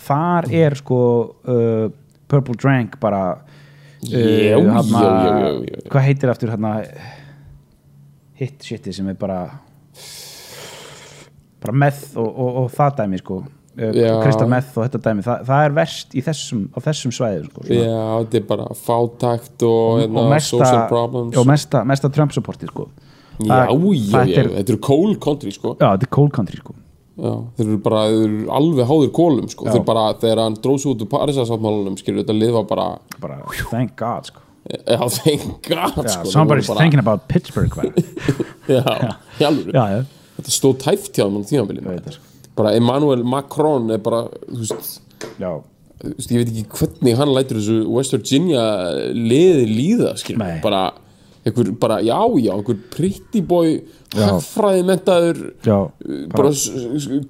[0.00, 0.98] Þar er sko
[1.44, 1.86] uh,
[2.30, 4.70] Purple Drank bara uh,
[5.90, 6.76] hvað heitir aftur hérna
[8.40, 9.42] hit shiti sem er bara
[11.60, 13.40] bara meth og, og, og það dæmi sko
[13.78, 14.16] Já.
[14.24, 17.62] Krista meth og þetta dæmi það, það er verst í þessum, á þessum svæðum sko,
[17.70, 22.34] já, þetta er bara fátækt og, hérna, og mesta, social problems og mesta, mesta Trump
[22.34, 22.88] supporti sko.
[23.38, 26.74] já, já, þetta er- eru coal country sko já, þetta er cold country sko.
[27.20, 29.66] Þeir eru bara, þeir eru alveg háður kólum sko.
[29.68, 32.86] Þeir bara, þegar hann dróð svo út úr Parísasáttmálunum, skilur þetta lið var bara
[33.20, 33.36] bara,
[33.70, 34.40] thank god sko.
[34.66, 37.70] já, sko, þeir somebody's bara, thinking about Pittsburgh
[38.68, 38.82] já,
[39.38, 39.50] já,
[40.40, 42.29] þetta stóð tæft hjá hann það sko.
[42.60, 45.00] Bara Emmanuel Macron er bara þú veist,
[45.40, 45.52] já,
[46.00, 48.64] þú veist, ég veit ekki hvernig hann lætur þessu West Virginia
[49.16, 50.58] liði líða skilur, Nei.
[50.64, 50.90] bara
[51.40, 53.78] einhver bara, já, já, einhver pretty boy
[54.12, 55.78] hagfræði mentaður já,
[56.34, 56.50] bara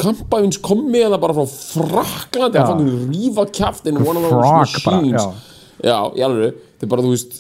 [0.03, 4.75] kampæfins komið eða bara frá Fraklandi að fangur rífa kjaft in one of those frog
[4.85, 5.47] bara, machines.
[5.81, 5.97] Já.
[6.17, 7.39] í alveg, þetta er bara, þú veist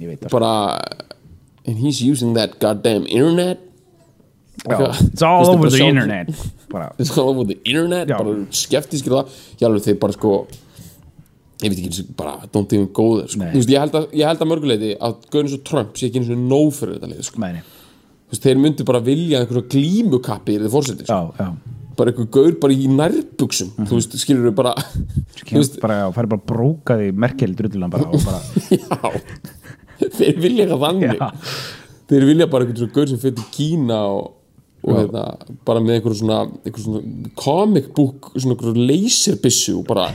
[0.00, 0.34] ég veit það.
[0.36, 0.52] bara
[1.66, 3.60] and he's using that goddamn internet.
[4.64, 6.28] Já, it's all over the internet
[6.70, 8.18] bara, it's all over the internet Já.
[8.20, 10.34] bara skeptískir það ég alveg þeir bara sko
[11.60, 13.42] ég veit ekki og bara don't even go there sko.
[13.42, 13.50] Nei.
[13.52, 16.22] Þú veist, ég, held að, ég held að mörguleiti að Gunnars og Trump sé ekki
[16.22, 17.42] eins og nóg fyrir þetta leið sko.
[17.44, 17.60] meðni
[18.30, 21.20] Þú veist, þeir myndu bara vilja einhverja glímukappi í þið fórsetið sko.
[21.36, 24.74] já, já, bara einhver gaur bara í nærbuxum þú veist, skilur við bara
[25.50, 28.40] þú veist, bara, já, færi bara brókaði merkel drullulan bara og bara,
[28.78, 31.28] já þeir vilja eitthvað þannig Já.
[32.10, 34.30] þeir vilja bara einhvern svona gaur sem fyrir Kína og,
[34.80, 35.24] og hérna,
[35.68, 40.06] bara með einhver svona, einhver svona comic book svona einhver laserbissu og bara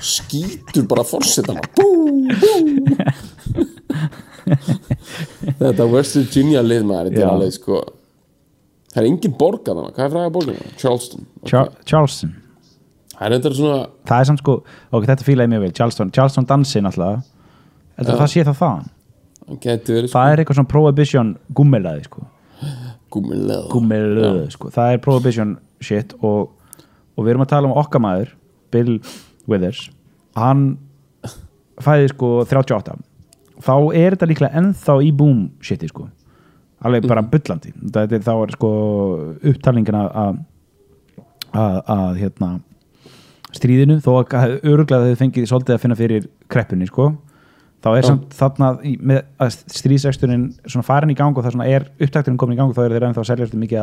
[0.00, 1.88] skýtur bara fórsetan bú,
[2.40, 2.54] bú.
[5.60, 7.82] Þetta West Virginia lið maður þetta er alveg sko
[8.96, 10.74] það er engin borg að það, hvað er fræga borgin?
[10.80, 11.26] Charleston.
[11.44, 12.34] Char Charleston.
[13.16, 14.54] Það er þetta svona það er samt sko,
[14.92, 15.72] ok, þetta fílaði mjög vel.
[15.76, 17.24] Charleston, Charleston dansi náttúrulega.
[17.96, 18.20] Heldur Já.
[18.22, 18.88] það sé það þaðan?
[19.46, 22.24] Það það er eitthvað svona prohibition gummilaði sko,
[23.14, 26.50] gummilaði sko, það er prohibition shit og,
[27.16, 28.32] og við erum að tala um okkar maður
[28.74, 28.98] Bill
[29.48, 29.86] Withers.
[30.36, 30.76] Hann
[31.82, 32.96] fæði sko 38
[33.62, 36.08] þá er þetta líklega ennþá í boom shiti sko.
[36.84, 37.72] Alveg bara bullandi.
[37.72, 38.70] Þetta er þá er sko
[39.52, 40.40] upptalningin að,
[41.56, 42.50] að hérna
[43.56, 47.14] stríðinu þó að öruglega þau fengið svolítið að finna fyrir kreppunni sko
[47.86, 52.38] þá er samt þarna með að stríðsexturinn svona farin í gang og það er upptakturinn
[52.40, 53.82] komin í gang og þá er þeir ennþá að selja eftir mikið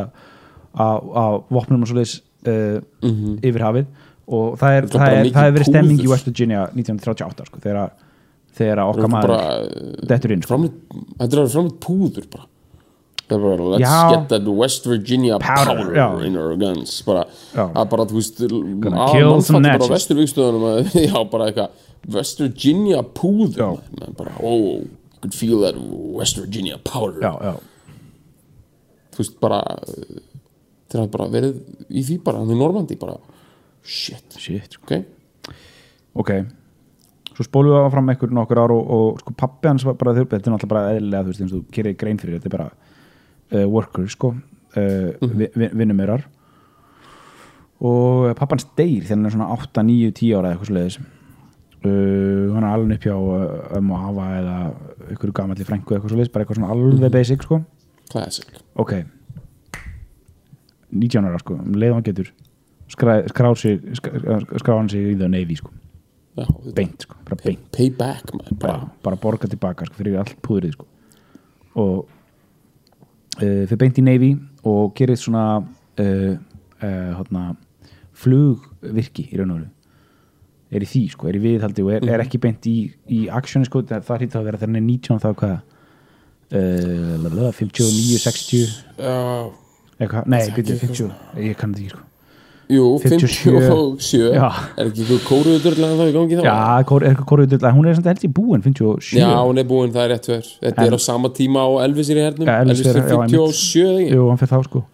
[0.84, 2.16] að- vopnum og svoleiðis
[2.50, 2.80] uh,
[3.44, 3.92] yfir hafið
[4.24, 6.08] og það er, Það er það er, er verið stemming í.
[6.08, 7.92] West Virginia 1938 sko, þegar,
[8.56, 9.36] þegar okkar maður
[10.08, 10.58] dettur inn sko.
[11.20, 12.48] þetta er framleitt púður bara
[13.24, 13.98] það er bara let's Já.
[14.12, 16.08] get that West Virginia Powder, powder, já.
[16.26, 17.24] in our guns bara,
[17.56, 23.78] að bara þú veist að mannfall some bara vesturvíkstöðunum já bara eitthvað West Virginia púður
[24.18, 27.22] bara oh you could feel that West Virginia powder.
[27.24, 27.54] Já, já,
[29.14, 29.60] þú veist bara
[30.90, 33.16] þeir hafa bara verið í því bara hann í Normandi bara.
[33.84, 34.36] Shit.
[34.40, 34.84] Shit sko.
[34.84, 35.54] ok.
[36.14, 36.30] Ok.
[37.34, 40.28] Svo spólum við áfram einhver nokkur ár og, og sko pappi hans var bara þurr
[40.30, 42.54] þetta er náttúrulega bara eðlilega þú veist eins og þú gerir grein fyrir þetta er
[42.54, 44.34] bara uh, worker sko.
[44.74, 46.24] Uh, vi, vi, vinnumirar
[47.84, 50.96] og pappi hans deyr þegar hann er svona 8, 9, 10 ára eða eitthvað leiðis
[50.98, 51.10] uh,
[51.90, 54.56] hann er alveg upp hjá uh, um að hafa eða
[55.14, 57.60] ykkur gamalli frængu eitthvað svo leiðis bara eitthvað svona alveg basic sko.
[58.12, 58.62] Classic.
[58.80, 58.94] Ok.
[60.94, 62.30] 19 ára sko, um leið hann getur
[62.92, 65.72] skrá, skrá, sig, skrá, skrá hann sig í the Navy sko,
[66.38, 67.64] já, beint sko, bara beint.
[67.74, 70.88] pay back man, bara, bara, borga tilbaka sko, fyrir allt púðrið sko.
[71.74, 72.04] og
[73.42, 74.32] uh, fyrir beint í Navy
[74.64, 76.32] og gerir svona uh,
[76.78, 77.54] uh, hátna,
[78.14, 79.73] flugvirki í raun og veru
[80.78, 82.76] er í því sko, er í viðhaldi og er, er ekki beint í,
[83.08, 85.54] í actioni sko, það það hlýtt að vera er 19 þá hvað
[86.54, 88.66] uh, 59, 60
[88.98, 89.14] já
[89.94, 92.10] eitthvað, nei, Það byrju, ekki 50 ég kann það ekki sko
[92.64, 93.50] Jú, 57.
[94.00, 94.46] 57 Já.
[94.80, 96.44] Er ekki eitthvað kóruðurdurlega þá í gangi þá?
[96.46, 99.92] já, er eitthvað kóruð hún er samt held í búin, 57 Já, hún er búin,
[99.92, 102.56] það er rétt verð Þetta En- er á sama tíma á Elvis í hernum Ja,
[102.64, 103.36] Elvis er- er já, einmitt.
[103.36, 104.16] 57 eða ekki?
[104.16, 104.84] Jú, hann fyrir þá sko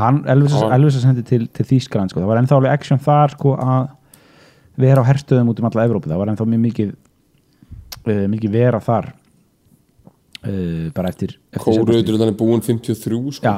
[0.00, 0.52] hann, Elvis.
[0.72, 2.22] Elvis sendi til, til Þýskaland sko.
[2.22, 3.88] það var ennþá alveg action þar sko að
[4.84, 6.10] vera á herstöðum út um alla Evrópu.
[6.10, 6.92] Það var ennþá mjög mikið
[8.06, 9.10] uh, mikið vera þar
[10.46, 13.46] uh, bara eftir, eftir Kóruðurdurlega er búin 53 sko.
[13.46, 13.56] já,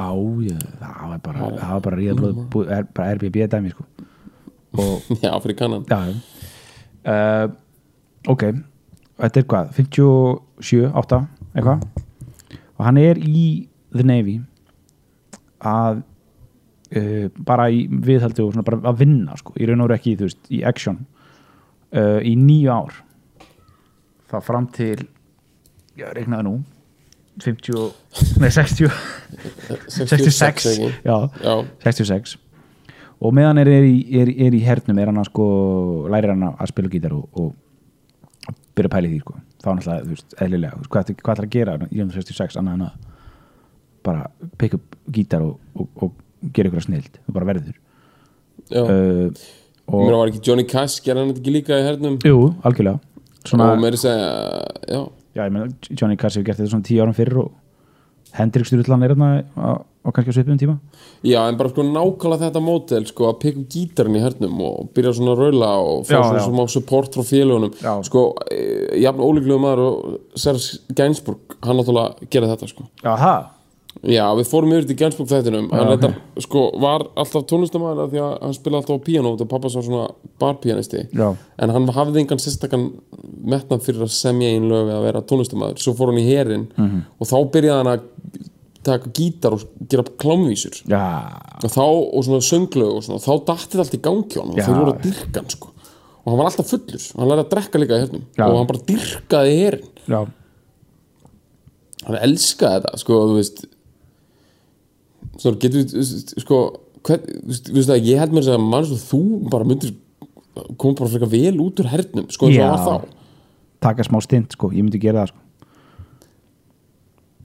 [0.49, 3.87] já, það var bara það var bara ríða blóð, bú, er, bara RBB dæmi sko.
[4.73, 5.85] Og Já, fyrir kannan.
[5.89, 5.99] Já.
[7.05, 7.51] uh,
[8.27, 8.47] ok
[9.19, 11.21] þetta er hvað, 57, 8
[11.53, 11.83] eitthvað?
[12.73, 13.43] Og hann er í
[13.93, 14.39] The Navy
[15.63, 16.01] að
[16.97, 20.15] uh, bara í viðhaldi og svona bara að vinna sko, í raun og veru ekki
[20.19, 21.01] þú veist, í action.
[21.93, 23.01] Uh, í nýju ár.
[24.31, 25.03] Þá fram til
[25.99, 26.55] já, reiknaði nú
[27.41, 27.93] 50,
[28.41, 28.89] nei 60
[29.89, 30.89] 66 ekki?
[31.01, 32.35] já, Já, 66
[33.23, 33.87] og meðan er, er,
[34.21, 35.45] er, er í hernum er hann að sko
[36.13, 39.39] lærir hann að spila gítar og, og byrja að pæla í því sko.
[39.63, 42.77] þá er náttúrulega, þú veist, eðlilega veist, hvað, hvað ætlar að gera í 1966 annað
[42.77, 43.09] en að
[44.03, 44.27] bara
[44.59, 46.22] pikka upp gítar og, og, og
[46.53, 47.77] gera ykkur að snild þú bara verður.
[48.73, 49.31] Uh,
[49.87, 52.19] og, Mér var ekki Johnny Cash, gerði hann ekki líka í hernum?
[52.23, 52.99] Jú, algjörlega.
[53.43, 54.29] Svona, Og mér er að segja,
[54.87, 55.01] já.
[55.33, 57.51] Já, ég meina, Johnny Cash hefur gert þetta svona tíu árum fyrir og
[58.33, 59.31] Hendrik Sturullan er hérna
[60.03, 60.75] og kannski á svipum tíma.
[61.23, 65.13] Já, en bara sko nákvæmlega þetta mótel sko að upp gítarinn í hernum og byrja
[65.15, 66.47] svona að raula og fá Já, svona já.
[66.49, 67.93] smá support frá félagunum Já.
[68.09, 72.87] sko, e, jafn ólíklegu maður og Serge Gainsbourg, hann náttúrulega gera þetta sko.
[73.03, 73.45] Já, það?
[74.03, 75.89] Já, við fórum yfir til Gainsbourg þættinum hann ok.
[75.93, 79.85] reyndar, sko, var alltaf tónlistamæður því að hann spilaði alltaf á píanó og pappa var
[79.85, 80.07] svona
[80.43, 81.27] barpianisti Já.
[81.63, 82.87] en hann hafði engan sérstakann
[83.53, 86.99] metnað fyrir að semja einn lög eða vera tónlistamæður svo fór hann í herin Mhm.
[87.19, 88.09] og þá byrjaði hann að
[88.83, 90.81] taka gítar og gera klámvísur.
[91.63, 94.57] Og þá, og svona sönglög og svona, þá dattið allt í gangi á hann og
[94.59, 95.69] þeir voru að dyrka hann sko.
[96.25, 98.25] Og hann var alltaf fullur, hann lærði að drekka líka í hernum.
[98.43, 99.87] Og hann bara dyrkaði herin.
[100.11, 100.19] Já,
[102.07, 103.63] hann elskaði þetta, sko, þú veist
[105.37, 106.59] svona, getur við, veist, sko
[107.03, 109.93] hvern, þú veist, veist að ég held mér að mann svo þú bara myndir
[110.77, 112.69] koma bara frekar vel út úr hernum sko eins og Já.
[112.71, 113.07] var þá.
[113.83, 115.39] Taka smá stint sko, ég myndi gera það sko.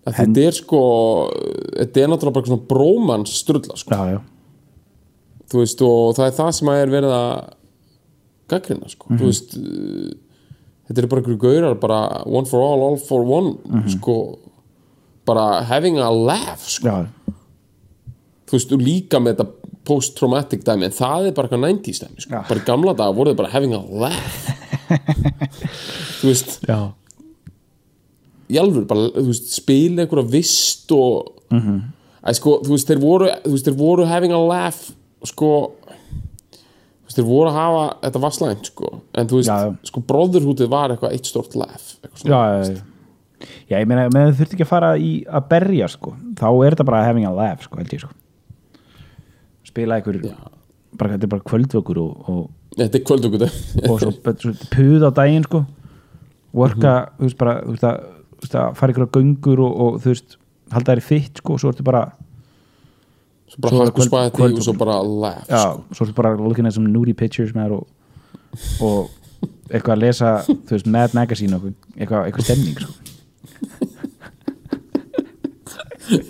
[0.09, 0.81] Að þetta er sko
[1.77, 4.21] þetta er náttúrulega bara svona brómans strulla sko, Já, já,
[5.53, 7.33] þú veist, og það er það sem að er verið að
[8.49, 9.19] gaggrina, sko, Mhm.
[9.21, 10.11] þú veist uh,
[10.89, 13.89] þetta er bara einhverju gaurar bara one for all, all for one Mhm.
[13.99, 14.39] sko,
[15.27, 16.89] bara having a laugh, sko.
[16.89, 17.07] Já,
[18.49, 19.47] þú veist, og líka með þetta
[19.89, 23.37] post-traumatic dæmi, en það er bara eitthvað 90s dæmi, sko, bara gamla dag voru þið
[23.43, 24.55] bara having a laugh.
[26.21, 26.79] Þú veist, já,
[28.49, 31.61] í alvöru bara, þú veist, spila einhverja vist og Mhm.
[31.65, 31.81] -hmm.
[32.29, 34.91] að sko, þú veist, þeir voru þú veist, þeir voru having a laugh
[35.25, 35.73] sko
[36.53, 39.01] þú veist, þeir voru að hafa þetta var slæmt, sko.
[39.15, 42.83] En þú veist, Já, sko, bróðurhútið var eitthvað eitt stort laugh eitthvað já, já, já.
[43.81, 46.85] Ég meina, með þau þurfti ekki að fara í að berja sko, þá er þetta
[46.85, 48.13] bara having a laugh sko, held ég sko
[49.69, 50.19] spila einhver
[50.99, 52.45] bara, þetta er bara kvöldvökur og, og,
[52.79, 53.49] þetta er kvöldugutu
[53.89, 55.65] og svo, svo puð á daginn sko.
[56.57, 57.99] Worka, þú veist bara þú veist að,
[58.33, 60.39] þú veist að fara ykkur á göngur og, og þú veist,
[60.73, 62.03] halda þær í fitt sko og svo ertu bara,
[63.53, 65.85] svo bara hakku spæti og svo bara laugh, já, sko.
[65.93, 67.85] svo ertu bara looking at some nudie pictures með þær og,
[68.89, 69.01] og
[69.69, 72.93] eitthvað að lesa þú veist, Mad Magazine og eitthvað, eitthvað stemning sko.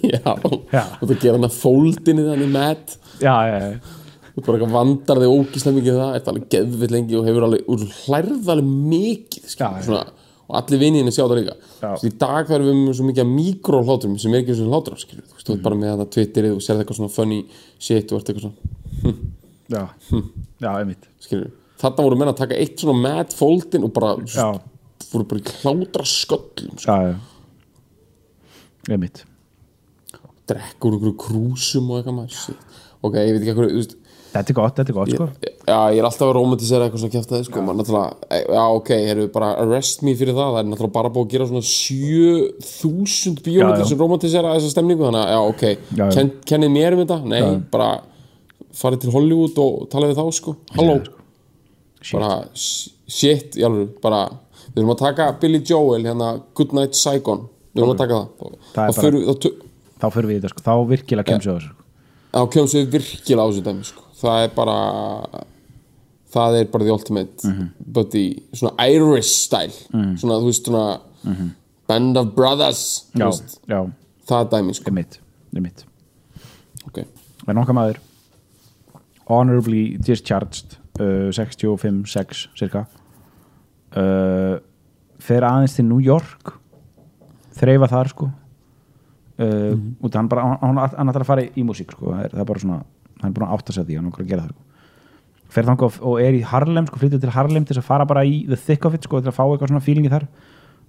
[0.03, 0.22] já,
[0.72, 0.85] Já.
[0.98, 3.79] og þú gera hann að fóldinni þannig með já, já, já,
[4.35, 7.85] þú bara vandar þig ógislega mikið það ert alveg geðvitt lengi og hefur alveg og
[8.05, 10.03] hlærð alveg mikið svona,
[10.49, 11.57] og allir vinninni sjá það líka.
[11.83, 15.27] Svo í dag þarfum við með svo mikið mikrohláturum sem er ekki svona hlátur skilur,
[15.29, 17.41] þú veist, þú ert bara með þetta Twitterið og sérð eitthvað svona funny
[17.77, 19.15] shit og ert eitthvað svona
[19.75, 19.83] já,
[20.65, 21.09] já, einmitt.
[21.23, 21.51] skilur,
[21.83, 24.47] þetta voru menn að taka eitt svona mad foldin og bara já,
[25.13, 26.95] voru bara í hlátra sköllum sko.
[26.95, 27.19] já, já.
[28.89, 29.25] Einmitt.
[30.49, 32.55] Drekkur úr einhverju krúsum og eitthvað maður.
[33.03, 33.97] Ok, ég veit ekki hvað, þú veist
[34.29, 35.27] þetta er gott, þetta er gott sko.
[35.69, 39.29] Já, ég er alltaf að romantisera eitthvað svona kjæft sko, maður náttúrulega, já ok, heyrðu
[39.33, 43.79] bara arrest me fyrir það, það er náttúrulega bara búið að gera svona 7000 bíómyndir
[43.79, 43.89] Já, já.
[43.89, 46.09] sem romantisera þessa stemningu, þannig að já ok, Já, já.
[46.19, 47.41] Ken, kennið mér um þetta, nei,
[47.73, 47.89] bara
[48.79, 50.99] farið til Hollywood og tala við þá sko, halló,
[52.13, 54.23] bara s- shit, alveg, bara
[54.75, 58.55] við erum að taka Billy Joel hérna Goodnight Saigon, við erum að taka það.
[58.77, 59.59] Það er þá förum við-
[59.99, 61.73] þá fyrir við þetta sko, þá virkilega kemst
[62.35, 64.03] á þessu þá kemst við virkilega á þessu dæmi sko.
[64.21, 64.79] það er bara
[66.35, 67.69] það er bara the ultimate Mhm.
[67.87, 69.73] but the svona Irish style
[70.19, 71.01] svona þú veist svona
[71.88, 73.31] band of brothers já,
[73.69, 73.91] já,
[74.27, 74.85] það er dæmi sko.
[74.91, 75.19] einmitt,
[75.55, 75.85] einmitt
[76.87, 77.05] okay.
[77.45, 77.99] það er nokkað maður
[79.29, 82.87] honorably discharged uh, 65-6 cirka
[83.97, 84.59] uh,
[85.19, 86.55] fer aðeins til New York
[87.59, 88.31] þreifa þar sko
[89.38, 92.24] uh, út af hann bara hann, hann, hann ætlar að fara í, músík sko það
[92.24, 92.79] er, það bara svona,
[93.22, 94.64] hann er búin að átta sig að því hann er að gera það sko.
[95.48, 98.24] Fer þangað og- og er í Harlem sko, flyttur til Harlem til að fara bara
[98.24, 100.27] í the thick of it sko, til að fá eitthvað svona feelingi þar.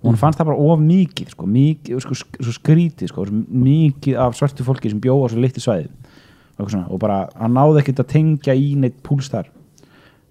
[0.04, 4.18] Og hún fannst það bara of mikið sko, mikið, sko, sk- svo skrítið sko, mikið
[4.20, 5.88] af svörtu fólki sem bjóða á svo litlu svæði.
[6.60, 9.48] Og, svona, og bara, hann náði ekkert að tengja í neitt púls þar.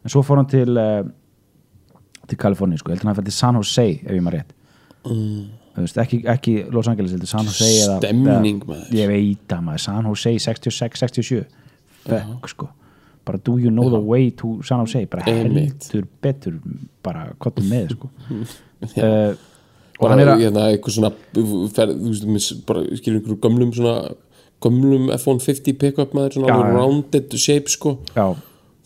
[0.04, 1.02] En svo fór hann til uh,
[2.28, 4.52] til Kaliforni, sko, heldur hann að fætti San Jose ef ég maður rétt.
[5.08, 5.44] Mm.
[5.84, 8.94] Veist, ekki, ekki Los Angeles, heldur San Jose eða, Stemning, eða, maður.
[8.98, 11.46] ég veit að maður, San Jose 66, 67
[12.08, 12.68] fuck, sko.
[13.28, 15.04] Bara do you know the way to San Jose?
[15.12, 15.90] Bara Einmitt.
[15.92, 16.54] heldur betur
[17.04, 18.10] bara kottum með, sko.
[18.94, 19.34] Uh,
[19.98, 21.08] og hann er að hérna, eitthvað svona
[21.74, 23.94] fer, þú veist, með, s- bara skilur einhverjum gömlum svona
[24.62, 26.76] gömlum F-150 pick-up maður svona Já, alveg já.
[26.78, 27.96] rounded shape sko.
[28.14, 28.28] Já,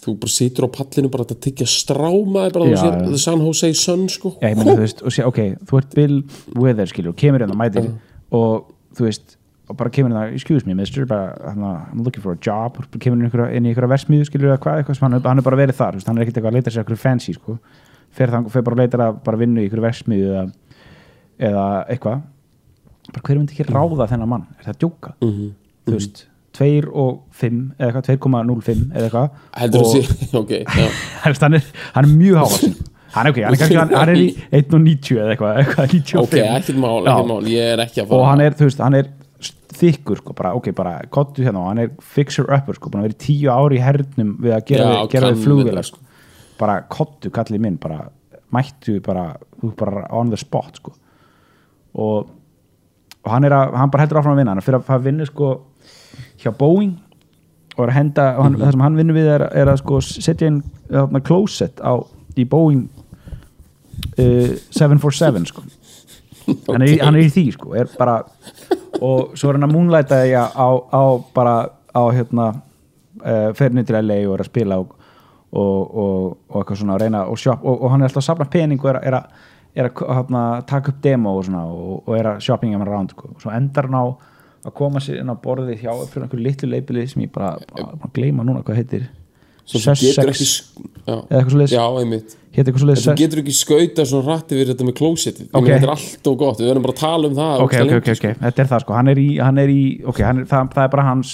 [0.02, 2.96] þú bara situr á pallinu bara að tyggja strámaði bara Já, þú sér.
[3.12, 4.32] The San Jose Sun sko.
[4.42, 5.38] Já, ég meina, þú veist, sé, ok,
[5.68, 6.16] þú ert Bill
[6.58, 7.86] Wither, skilur, kemur hérna, mætir
[8.34, 9.36] og þú veist,
[9.70, 13.22] og bara kemur hérna excuse me, mister, bara, hann, I'm looking for a job kemur
[13.22, 16.00] einhverja, inn í einhverja versmiðu, skilur, hvað, eitthvað sem hann, hann er bara verið þar,
[16.08, 17.56] hann er ekkert eitthvað að leita sér eitthvað fancy, sko,
[18.10, 20.44] fer, þang, fer bara að leita að bara vinnu í einhverju versmiðu eða,
[21.38, 22.26] eða eitthvað.
[23.12, 25.14] Bara hver myndi ekki ráða þennan mann, er það að djóka?
[25.22, 25.48] Mhm.
[25.86, 26.26] þú veist
[26.58, 29.36] 2 og 5 eða eitthvað, 2,05 eða eitthvað.
[29.60, 30.02] Heldur þú sé,
[30.42, 30.52] ok
[31.24, 32.76] hann, er, hann er mjög hávaxin
[33.12, 34.28] hann er ok, hann er, kannski, hann, hann er í
[34.60, 38.20] 1.90 eða eitthvað, eitthvað 95 ok, ekkert mál, ekkert mál ég er ekki að fara
[38.20, 39.10] og hann er, þú veist, hann er
[39.82, 43.16] þykkur sko, bara, ok, bara, kottu hérna og hann er fixer-upper, sko, búin að vera
[43.16, 46.52] í tíu ári í hernum við að gera, Já, við flugvélar, þetta, sko.
[46.60, 48.04] bara kottu, kallið minn, bara
[48.52, 49.30] mættu bara,
[49.80, 50.94] bara on the spot, sko.
[52.02, 52.30] Og,
[53.22, 54.54] og hann er að, hann bara heldur áfram að vinna.
[54.56, 55.50] Hann fyrir að að vinna, sko
[56.42, 56.94] hjá Boeing
[57.76, 60.48] og að henda, og hann, það sem hann vinnur við er, er að sko setja
[60.50, 60.58] inn
[61.80, 61.92] á,
[62.37, 62.82] í Boeing
[64.18, 65.62] uh, 747 sko.
[66.68, 68.16] Hann, er, hann er í því sko er bara,
[68.98, 71.02] og svo er hann að múnlæta því á, á
[71.37, 71.54] bara
[71.94, 72.48] á hérna
[73.22, 74.96] uh, ferni til LA og er að spila og,
[75.52, 78.28] og, og, og eitthvað svona að reyna og, shop, og, og hann er alltaf að
[78.32, 82.18] safna pening og er, að- er að, hérna, taka upp demo og svona og, og
[82.18, 83.32] er að shoppinga með round sko.
[83.40, 84.04] svo endar hann á
[84.62, 88.12] að koma sér inn á borðið hjá fyrir einhverju litlu leipili sem ég bara, bara,
[88.14, 89.08] gleyma núna hvað heitir.
[89.62, 90.54] Svo Sussex
[91.06, 95.46] eða eitthvað En þú svoleiðis getur ekki skauta svo rætti við þetta með klósettið.
[95.48, 95.54] Ok.
[95.62, 95.72] okay.
[95.72, 98.11] þetta er allt og gott, við verðum bara að tala um það ok, ok, ok,
[98.12, 98.96] ok, þetta er það sko.
[98.98, 99.82] Hann er í, hann er í
[100.12, 101.32] ok, hann er, það, það er bara hans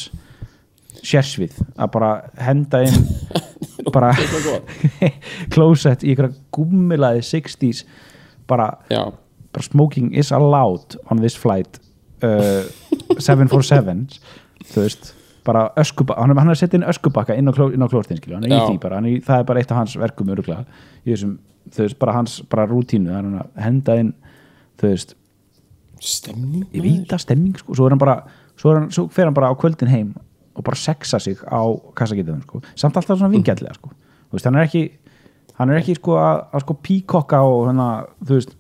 [1.03, 1.57] sérsvið.
[1.75, 2.13] Að bara
[2.47, 3.09] henda inn
[3.97, 4.61] bara sko.
[5.57, 7.83] closet í ykkur gúmmilaði 60s
[8.49, 11.81] bara, bara smoking is allowed on this flight
[12.25, 12.65] uh,
[13.19, 14.19] 747
[14.73, 15.13] þú veist
[15.49, 18.35] bara öskubakka, hann hann er að setja inn öskubakka inn á, kló, inn á skilju,
[18.35, 18.65] hann er í Já.
[18.67, 20.67] því bara, hann er í, það er bara eitt af hans verkum öruglega
[21.05, 21.39] í þessum,
[21.73, 24.11] þú veist, bara hans bara rútínu, það er hann að henda inn
[24.81, 25.15] þú veist,
[26.05, 28.19] stemning ég veit að stemming sko, svo, er hann bara,
[28.59, 30.13] svo, er hann, svo fer hann bara á kvöldin heim
[30.59, 31.63] og bara sexa sig á
[31.95, 32.61] kassagetiðum sko.
[32.75, 33.93] samt alltaf svona vingjallega sko.
[34.29, 34.83] Þú veist, hann er ekki
[35.59, 37.89] hann er ekki sko að, að sko píkokka og hana,
[38.23, 38.57] þú veist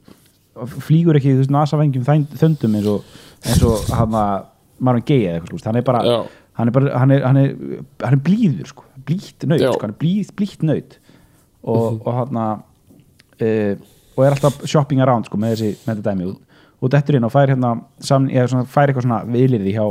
[0.83, 3.05] flýgur ekki þú veist nasavengjum þænd- þöndum eins og,
[3.47, 4.49] eins og hann að
[4.83, 6.17] Marvin Gaye eða eitthvað, veist, hann er bara Já.
[6.59, 7.53] hann er, bara, hann er, hann er,
[8.03, 10.99] hann er blíður sko, blítt nöyt, sko, hann er blíð, blítt nöyt
[11.63, 12.67] og, og hann að
[13.47, 13.87] uh,
[14.19, 16.25] og er alltaf shopping around sko, með, þessi, með þetta dæmi.
[16.33, 17.69] Og, og dettur inn og fær hérna
[18.03, 19.85] saman, eða svona, fær eitthvað svona vilirði hjá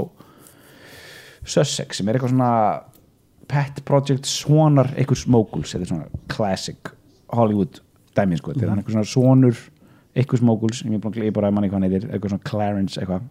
[1.48, 2.52] Sussex sem er eitthvað svona
[3.48, 6.90] pet project svonar eitthvað smókuls þetta er svona classic
[7.34, 7.82] Hollywood
[8.18, 9.66] dæmi sko, þetta er hann eitthvað svona svonur
[10.18, 13.02] eitthvað smókuls, ég er búin að gleypa bara manni hvað hann heitir, eitthvað svona Clarence
[13.02, 13.28] eitthvað.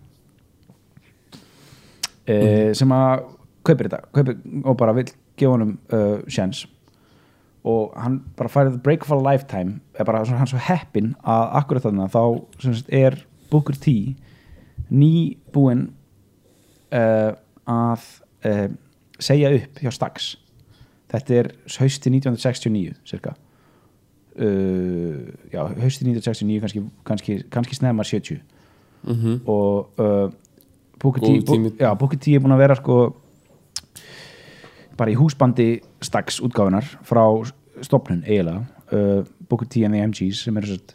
[2.27, 3.27] Uh, sem að
[3.67, 6.65] kaupir þetta kaupir, og bara vill gefa honum uh, sjens
[7.67, 11.47] og hann bara færið break of a lifetime er bara svona, hann svo heppin að
[11.61, 12.23] akkurat þarna þá
[12.63, 13.19] sagt, er
[13.51, 13.95] Booker T
[14.91, 15.89] nýbúinn
[16.95, 17.33] uh,
[17.67, 18.07] að
[18.47, 18.69] uh,
[19.19, 20.35] segja upp hjá Stax.
[21.11, 23.35] Þetta er hausti 1969 cirka
[24.37, 28.41] já, hausti 1969 kannski, kannski, kannski snemma 70
[29.07, 29.41] Mhm.
[29.47, 30.31] og uh,
[30.99, 31.21] Booker
[32.19, 32.97] T, er búin að vera sko
[34.97, 37.23] bara í húsbandi Stax útgáfunar frá
[37.85, 40.95] stopnun eiginlega uh, Booker T and the MGs sem eru sett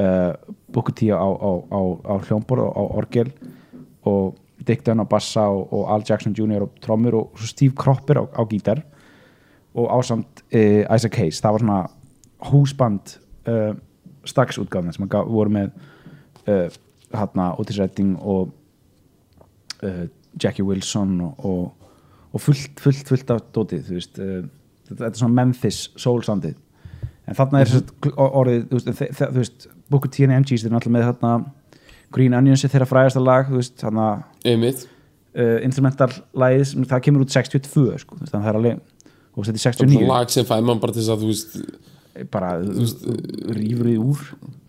[0.00, 0.32] uh,
[0.72, 3.30] Booker T á, á, á, á hljómborð og á orgel
[4.08, 4.34] og
[4.66, 6.64] Dick Dunn á bassa og, og Al Jackson Jr.
[6.64, 8.82] á trommur og Steve Cropper á, á gítar
[9.74, 11.80] og ásamt uh, Isaac Hayes það var svona
[12.48, 13.74] húsband uh,
[14.24, 15.70] Stax útgáfuna sem gaf- voru með
[16.48, 16.68] uh,
[17.12, 18.50] hérna Otis Redding og
[19.82, 20.06] uh,
[20.42, 21.90] Jackie Wilson og, og,
[22.32, 24.42] og fullt, fullt, fullt af dótið þú veist, uh,
[24.90, 26.56] þetta, er svona Memphis soul soundið
[27.30, 30.76] en þarna er mm orðið, þú veist, þe- þú veist Booker T and MGs, þeir
[30.78, 31.32] alltaf með þarna
[32.14, 33.76] Green Onions þeirra frægasta lag þú veist,
[34.44, 34.80] einmitt.
[35.38, 38.80] uh, instrumental lagið, sem- það kemur út 62 sko, þannig að það er alveg
[39.30, 41.22] og þetta er það er svona 69 lag sem fæði mann bara til þess að
[41.24, 41.58] þú veist
[42.30, 44.18] bara, því úr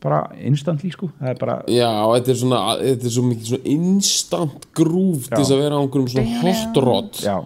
[0.02, 1.12] bara instantly, sko.
[1.20, 5.38] Það er bara, já, þetta er svona, þetta er svo mikið svona instant groove til
[5.44, 7.14] þess að vera á einhverjum svona hot rod.
[7.22, 7.38] Já,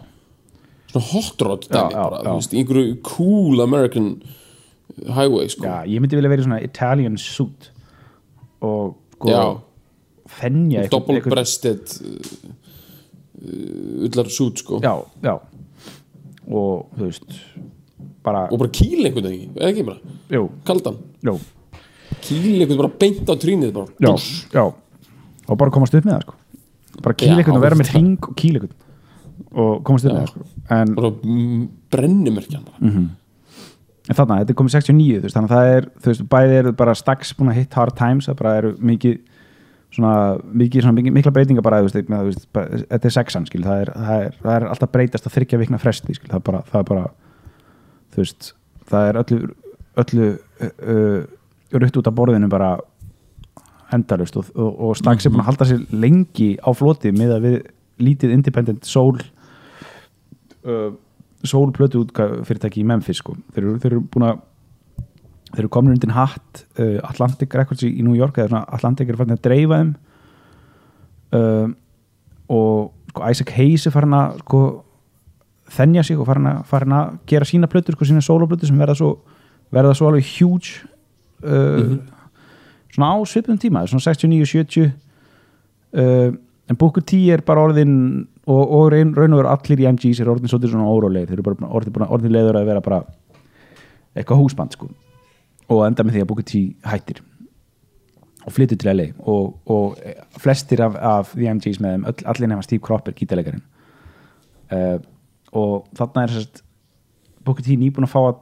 [0.93, 1.67] svona hot rod
[2.61, 4.07] einhverju cool American
[5.09, 5.67] highway, sko.
[5.67, 7.71] Já, ég myndi vilja verið svona Italian suit
[8.63, 8.95] og
[10.87, 11.83] sko double eitthvað- breasted
[13.43, 14.79] uh, ullar suit, sko.
[14.83, 15.35] Já, já.
[16.45, 17.31] Og þú veist
[18.25, 20.15] bara, og bara kýl einhvern veginn, eða ekki bara?
[20.33, 21.35] Jú, kaldan, jú.
[22.25, 24.15] Kýl einhvern bara beint á trínið bara, já,
[24.55, 24.65] já.
[25.45, 26.39] Og bara komast upp með það sko.
[27.05, 28.81] Bara kýla Já, einhvern og vera með hring og kýla einhvern.
[29.51, 30.47] Og komast upp með það sko.
[30.75, 31.61] En, bara mm,
[31.93, 32.81] brennimerkjan bara.
[34.05, 36.57] en þarna, þetta er komið 69 þú veist, þannig að það er, þú veist, bæði
[36.61, 39.15] eru bara stags búin að hit hard times, það bara eru mikið
[39.95, 40.13] svona,
[40.61, 44.25] mikið, svona mikið, mikla breytinga bara, þú veist, þetta er sexan, skil, það er, það
[44.25, 46.89] er, það er alltaf breytast að þryggja vikna fresti, skil, það er bara, það er
[46.91, 47.05] bara
[48.15, 48.51] þú veist,
[48.89, 49.39] það er öllu
[49.95, 51.21] öllu uh,
[51.75, 52.75] rutt út af borðinu bara
[53.95, 57.47] endalust og, og, og stags er búin að halda sér lengi á floti með að
[57.47, 57.57] við
[58.03, 59.15] lítið independent soul
[60.65, 60.91] uh,
[61.45, 63.37] soul plötu fyrirtæki í Memphis sko.
[63.53, 64.43] þeir eru, þeir eru búin að
[65.53, 69.45] þeir eru komin undir hatt uh, Atlantic Records í, New York Atlantic er farin að
[69.45, 69.95] dreifa þeim
[72.55, 74.59] og sko, Isaac Hayes er farin að sko,
[75.75, 78.97] þennja sig og farin að, farin að gera sína plötur, sko, sína soloplötur sem verða
[78.99, 79.11] svo,
[79.75, 80.85] verða svo alveg huge
[81.45, 81.97] uh,
[82.95, 84.87] svona á svipum tíma, svona 69-70
[85.99, 86.31] uh,
[86.65, 87.95] en Booker T er bara orðin
[88.45, 91.39] og, og raun, raun og veru allir í MGs er orðin svolítið svona óróleir, þeir
[91.39, 93.01] eru bara orðin, orðin leiður að vera bara
[94.15, 94.89] eitthvað húsband sko
[95.71, 97.23] og enda með því að Booker T hættir
[98.45, 99.97] og flyttur til LA og, og
[100.41, 103.63] flestir af, af The MGs með þeim, öll, allir nefna Steve Cropper gítalegarinn
[104.69, 104.97] uh,
[105.55, 106.61] og þarna er sérst
[107.45, 108.39] Booker T nýbúin að fá að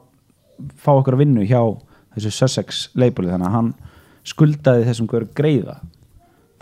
[0.80, 1.60] fá okkur að vinnu hjá
[2.14, 3.30] þessu Sussex labeli.
[3.32, 3.72] Þannig að hann
[4.24, 5.78] skuldaði þessum hverju greiða.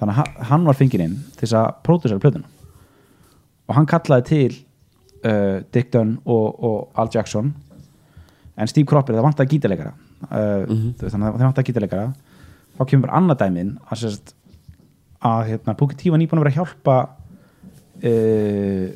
[0.01, 2.49] Þannig að hann- var fenginn inn til þess að pródusera plötuna.
[3.69, 4.57] Og hann kallaði til
[5.25, 7.53] uh, Dick Dunn og, og Al Jackson.
[8.57, 9.93] En Steve Cropper það vantaði gítarleikara.
[10.27, 12.09] Uh, þú veist, þannig að það vantaði gítarleikara.
[12.79, 14.35] Þá kemur annað dæmin að, sérst,
[15.23, 16.97] að hérna, Booker T var nýbúin að vera að hjálpa
[18.03, 18.87] uh,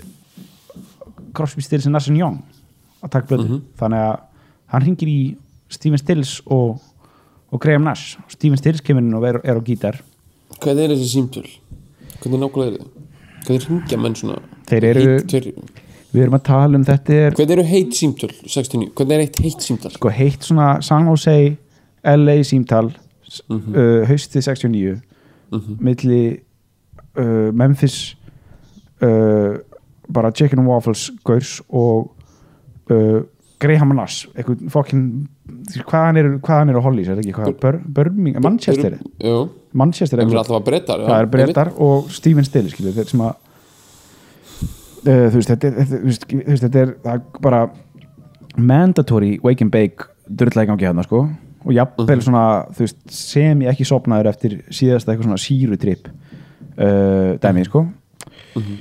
[1.37, 2.41] Crosby, Stills og Nash Young
[3.05, 4.16] að taka blödu þannig að
[4.72, 5.18] hann ringir í
[5.70, 6.78] Stephen Stills og,
[7.53, 10.01] og Graham Nash Stephen Stills kemur inn og er, er á gítar
[10.57, 11.49] Hvernig er þessi símtöl?
[12.22, 12.87] Hvernig nákvæmlega er þið?
[13.47, 14.39] Hvernig ringja menn svona
[14.70, 15.49] Þeir eru- heit, tver,
[16.14, 18.89] við erum að tala um þetta er Hvernig eru heit símtöl 69?
[18.97, 19.93] Hvernig er eitt heitt símtöl?
[19.99, 21.37] sko heitt svona San Jose
[22.07, 22.93] LA símtal
[23.51, 25.01] uh, haustið 69
[25.82, 26.20] milli
[27.18, 27.99] uh, Memphis
[29.03, 29.59] uh,
[30.13, 32.13] bara Chicken and Waffles Gaurs og
[32.91, 33.23] uh,
[33.63, 35.07] Graham Nash eitthvað fokkin
[35.87, 38.99] hvaðan er, hvaðan er á Hollies, er það ekki hvað, Bur Birmingham, Manchester?
[39.23, 39.37] Jú,
[39.73, 43.35] Manchester það er er er breytar og Stephen Still skilur, þeir sem að
[45.07, 47.63] uh, þú veist, þetta er, þú veist, þú veist, þetta er bara
[48.57, 51.27] mandatory wake and bake drullega í gangi hérna sko.
[51.67, 52.45] Og jafnvel svona,
[52.75, 57.87] þú veist, sem ég ekki sopnaður eftir síðasta eitthvað svona sírutripp uh, dæmi sko.
[58.57, 58.77] Uh,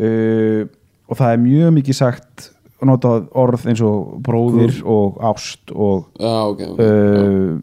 [0.00, 6.08] og það er mjög mikið sagt og notað orð eins og bróðir og ást og
[6.16, 7.58] Já, ok, ok uh,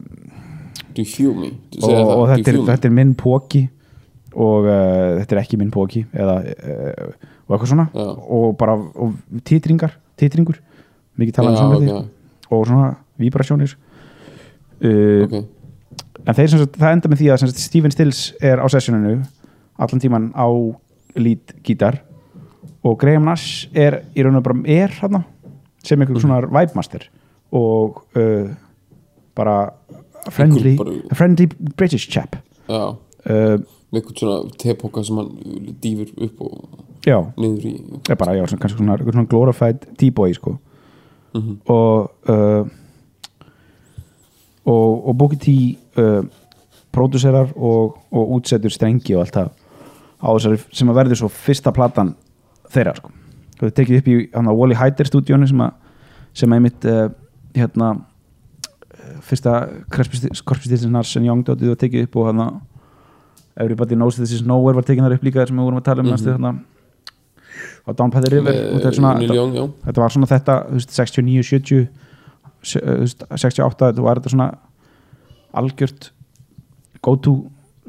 [0.94, 1.52] Do you feel me?
[1.82, 3.64] og, og þetta, er, þetta er minn póki
[4.38, 7.12] og uh, þetta er ekki minn póki eða uh,
[7.48, 8.08] og eitthvað svona Já.
[8.38, 9.18] og bara og
[9.48, 10.60] titringar, titringur
[11.18, 12.10] mikið talað um Já, samvæði ok.
[12.52, 13.78] og svona vibrasjónir
[14.86, 15.40] uh,
[16.28, 19.24] en þeir sagt, það enda með því að sagt, Stephen Stills er á sessioninu
[19.82, 20.46] allan tíman á
[21.18, 22.04] lead gítar
[22.88, 25.24] og Graham Nash er í raun og bara er hann
[25.84, 27.06] sem einhver svona vibe master
[27.56, 28.50] og uh,
[29.38, 29.58] bara
[30.34, 32.36] friendly, bara- friendly British chap.
[32.68, 32.96] Já.
[33.28, 33.60] Uh,
[33.96, 35.30] eitthvað svona tepoka sem hann
[35.84, 37.76] dýfur upp og já, niður í
[38.12, 40.58] er bara, já, svona, kannski svona, svona glorified t-boy sko.
[41.38, 41.56] Mhm.
[41.68, 42.68] og uh,
[44.68, 45.48] og, og Booker T
[46.00, 46.24] uh,
[46.92, 49.50] pródúserar og, og útsetur strengi og allt það
[50.18, 52.16] á þessari sem að verður svo fyrsta platan
[52.74, 53.12] þeirra sko.
[53.58, 54.16] Það tekið upp í
[54.60, 55.64] Wally Heider stúdíónu sem
[56.38, 57.08] sem að einmitt uh,
[57.58, 59.54] hérna uh, fyrsta
[59.90, 62.58] korpstistin Narsen Young dótið var tekið upp og hann að
[63.58, 66.06] Everybody Knows This Is Nowhere var tekið þar upp líka sem við vorum að tala
[66.06, 66.54] um næstu þarna
[67.88, 69.64] á Down By The River þetta er svona Young, já.
[69.88, 71.88] þetta var svona þetta þú veist, 69, 70
[72.62, 74.50] se- þú veist, 68, þetta var þetta svona
[75.58, 76.12] algjört
[77.02, 77.38] go to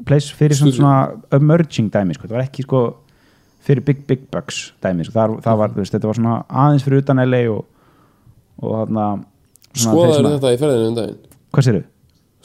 [0.07, 2.25] place fyrir svona, svona emerging dæmi, sko.
[2.25, 2.81] þetta var ekki sko
[3.65, 5.15] fyrir big big bucks dæmi, sko.
[5.17, 7.65] það, það var, þú veist, þetta var svona aðeins fyrir utan LA og,
[8.63, 9.07] og þarna
[9.79, 11.17] Skoðaður þetta í ferðinu um daginn
[11.53, 11.81] hvað séru?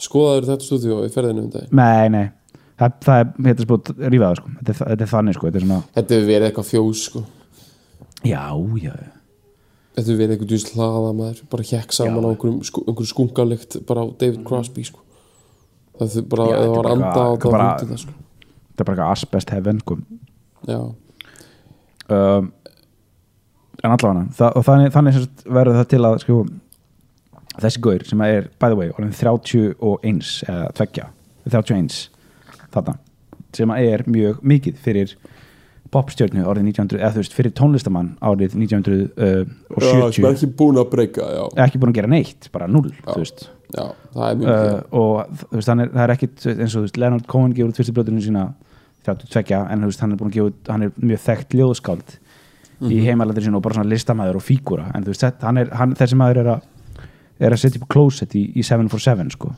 [0.05, 2.25] Skoðaður þetta stúdíu í ferðinu um daginn Nei, nei,
[2.81, 4.53] það, það er þetta er spót rífaða, sko.
[4.59, 5.49] þetta, þetta er þannig sko.
[5.49, 7.23] þetta er svona, Þetta hefur verið eitthvað fjós sko
[8.25, 8.43] já,
[8.83, 8.93] já
[9.95, 12.27] Þetta hefur verið eitthvað djúst hlaða maður bara hjekk saman Já.
[12.27, 15.01] á einhverjum, skungalikt bara á David Crosby sko
[15.95, 18.15] Það þau bara, Já, það var anda á það það sko
[18.75, 19.97] þetta er bara eitthvað asbest heaven sko.
[20.67, 20.79] Já,
[22.13, 22.51] um,
[23.83, 26.39] en allavega og þannig, þannig verður það til að sko,
[27.61, 31.09] þessi gaur sem er by the way, orðin 31 eða tveggja,
[31.47, 32.01] 31
[32.75, 32.97] þarna,
[33.55, 35.15] sem er mjög mikið fyrir
[35.93, 40.89] popstjörnu árið 1900, eða þú veist, fyrir tónlistamann árið 1970 sem er ekki búin að
[40.91, 43.45] breyka Já, ekki búin að gera neitt, bara null þú veist.
[43.75, 43.85] já
[44.15, 46.85] það er mjög uh, og þú veist, hann er, það er ekkit eins og þú
[46.87, 48.43] veist, Leonard Cohen gefur út fyrstu blöðunum sína
[49.05, 52.15] 32, en veist, hann er búin að gefa hann er mjög þekkt ljóðskáld
[52.91, 54.89] í heimalandur sín og bara svona listamæður og fígúra.
[54.97, 56.71] En þú veist, hann er, hann, þessi maður er að
[57.35, 59.51] er að setja upp closet í, í 747 sko.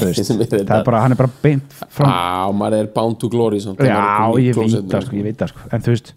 [0.00, 3.82] Veist, er bara, hann er bara beint fram Á, maður er bound to glory samt,
[3.84, 3.98] já,
[4.38, 5.66] í ég veit það sko, sko.
[5.74, 6.14] En þú veist,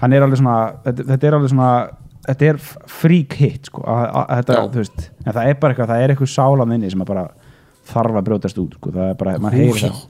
[0.00, 1.72] hann er alveg svona þetta, þetta er alveg svona
[2.22, 2.60] þetta er
[3.02, 7.12] frík hit sko, en það er bara eitthvað það er eitthvað sálan inni sem að
[7.12, 7.26] bara
[7.92, 9.88] þarf að brjótast út sko, það er bara, maður heyri já.
[9.90, 10.00] það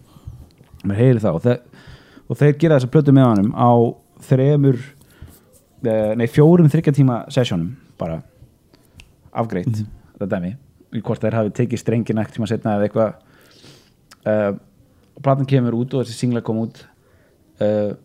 [0.88, 1.38] maður heyri það.
[1.38, 1.88] Og, þeir,
[2.26, 3.70] og þeir gera þessa plötu með honum á
[4.28, 4.78] þremur
[5.86, 8.20] eh, nei, fjórum þryggja tíma sessjónum bara.
[9.32, 10.54] Afgreitt þetta dæmi,
[11.00, 13.28] hvort þeir hafi tekið strengin ekkert tíma setna eða eitthvað.
[14.22, 14.52] Uh,
[15.16, 16.84] og platan kemur út og þessi singla kom út.
[17.58, 17.96] Uh,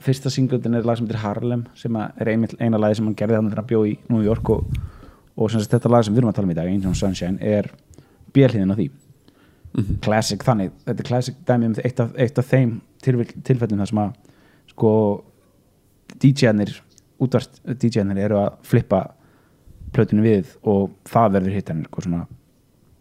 [0.00, 3.52] fyrsta singlutin er lag sem heitir Harlem sem er eina lagi sem hann gerði þannig
[3.52, 4.70] þegar hann bjó í New York og,
[5.36, 7.36] og sem sagt, þetta lag sem við erum að tala um í dag Angel Sunshine
[7.44, 7.68] er
[8.34, 8.86] björliðin á því
[10.02, 13.90] classic þannig, þetta er classic dæmi um eitt af, eitt af þeim tilfell, tilfellum þar
[13.92, 14.12] sem að
[14.72, 14.92] sko
[16.20, 16.74] DJ-arnir
[17.22, 19.02] útvart DJ-arnir eru að flippa
[19.94, 22.24] plötinu við og það verður hittanir sko svona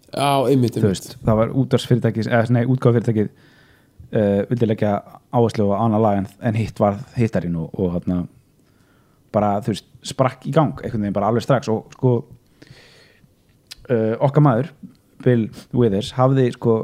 [0.10, 0.84] Já, einmitt, einmitt.
[0.88, 4.94] veist, það var útvarsfyrirtækis eða nei, útgáfyrirtækið uh, vildi leggja
[5.30, 8.24] áherslu á annað lag en, en hitt var hittarinn og, og þarna
[9.34, 12.16] bara, þú veist, sprakk í gang einhvern veginn bara alveg strax og sko
[13.90, 14.72] uh, okkar maður
[15.24, 16.80] Bill Withers hafði sko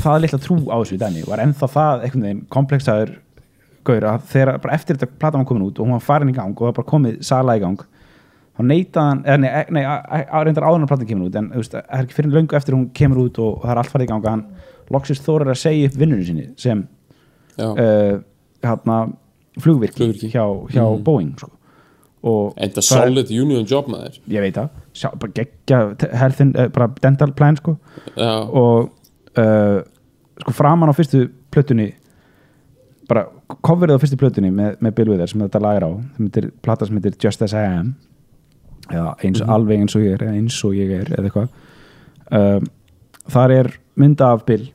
[0.00, 3.14] það litla trú á þessu dæmi var ennþá það einhvern veginn komplexaður
[3.86, 6.36] gaur að þegar bara eftir þetta platan var komin út og hún var farin í
[6.36, 9.84] gang og það bara komið sala í gang þá neitaðan, eða nei, nei
[10.44, 12.88] reyndar áður en að platan kemur út en það er ekki fyrir löngu eftir hún
[12.96, 14.44] kemur út og það er allt farið í gang að hann
[14.90, 16.82] loksist þórar að segja upp vinnunum sinni sem
[17.62, 18.18] uh,
[18.66, 18.98] hérna,
[19.60, 20.32] flugvirki, Flugvirki.
[20.34, 20.44] hjá,
[20.74, 21.52] hjá Boeing sko.
[22.26, 25.80] og enda solid union job með þér ég veit það, sjá, bara geggja
[26.20, 27.76] healthin, uh, bara dental plan sko.
[28.16, 28.90] Já, og
[29.38, 29.80] uh,
[30.40, 31.92] sko framan á fyrstu plötunni
[33.10, 33.26] bara
[33.66, 36.50] coverið á fyrstu plötunni með, með Bill Withers sem þetta lag er á sem heitir,
[36.62, 37.94] plata sem heitir Just As I Am.
[38.90, 41.50] Eða eins, alveg eins og ég er eða eins og ég er eða eitthvað.
[42.30, 42.68] Um,
[43.30, 44.70] þar er mynda af Bill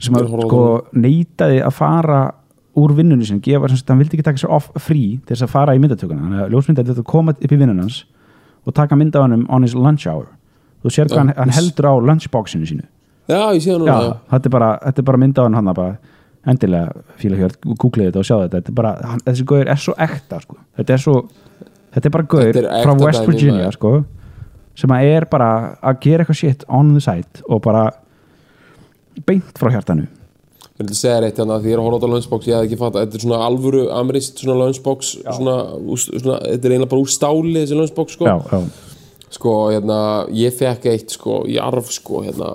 [0.00, 0.62] sem að sko
[0.96, 2.20] neitaði að fara
[2.80, 5.44] úr vinnunni sinni, gefa sem sagt, hann vildi ekki taka sér off frí til þess
[5.44, 6.22] að fara í myndatökuna.
[6.22, 8.04] Þannig að ljósmyndaði þetta koma upp í vinnun hans
[8.66, 10.26] og taka mynda af hann on his lunch hour.
[10.84, 12.86] Þú sér hvað hann, hann heldur á lunchboxinu sínu.
[13.28, 14.70] Já ég sé já, núna þetta er bara,
[15.02, 15.98] bara mynda á hann hann
[16.48, 19.94] endilega fíla hjörð, googlið þetta og sjá þetta, þetta bara, hann, þessi gauður er svo
[20.06, 20.56] ekta sko.
[20.78, 21.16] þetta er svo
[21.94, 23.92] þetta er bara gauður frá West Virginia sko,
[24.78, 25.50] sem að er bara
[25.82, 27.90] að gera eitthvað shit on the side og bara
[29.28, 30.06] beint frá hjartanu
[30.80, 32.54] Ég vil segja reitt hérna að því ég er að horfa á þetta lunchbox ég
[32.56, 35.56] hef ekki fatt þetta er svona alvöru amirist svona lunchbox svona,
[36.00, 38.30] svona, þetta er eiginlega bara úr stáli þessi lunchbox sko.
[38.30, 39.98] Já, já, sko hérna
[40.32, 42.48] ég fekk eitt sko í arf sko hérna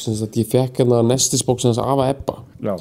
[0.00, 2.38] sem sagt ég fekk hérna nestisbox hans Ava Ebba.
[2.64, 2.72] Já,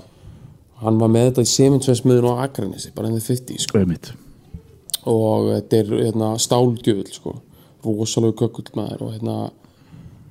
[0.86, 3.84] hann var með þetta í Seminsvensmiðun á Akranesi bara henni 50 sko.
[5.12, 7.36] Og þetta er hérna stáldjöfull sko.
[7.86, 9.38] Rosalega kökull maður og hérna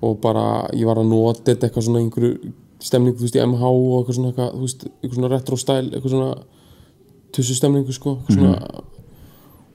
[0.05, 2.55] og bara ég var að nota þetta eitthvað svona einhverju
[2.85, 5.91] stemningu þú veist í MH og eitthvað svona eitthvað, þú veist, eitthvað svona retro style
[5.95, 6.35] eitthvað svona
[7.35, 8.83] tussu stemningu sko eitthvað svona,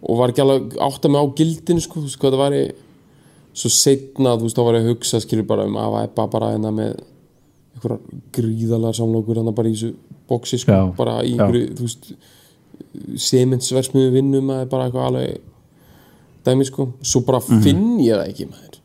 [0.10, 2.62] og var ekki alveg átt að mig á gildinu sko þú veist hvað það væri.
[3.60, 6.52] Svo setna þú veist þá var ég að hugsa skilur bara um að eppa bara
[6.54, 7.00] hérna með
[7.76, 8.00] einhverjar
[8.38, 9.90] gríðalega samlokur hérna bara í þessu
[10.30, 11.42] boxi sko Já, bara í já.
[11.42, 12.12] einhverju þú veist
[13.20, 15.42] sementsversmiðu vinnum að bara eitthvað alveg
[16.48, 16.90] dæmi sko.
[17.02, 17.62] Svo bara Mhm.
[17.64, 18.76] finn ég það ekki maður.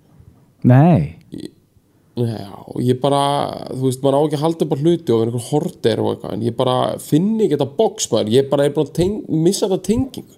[0.65, 1.17] Nei,
[2.15, 2.47] Já,
[2.79, 3.21] ég bara,
[3.75, 6.11] þú veist, maður á ekki að halda upp á hluti og vera einhver horter og
[6.13, 8.29] eitthvað en ég bara finn ekki þetta box maður.
[8.37, 10.37] Ég bara er búin að teng, missa þetta tengingu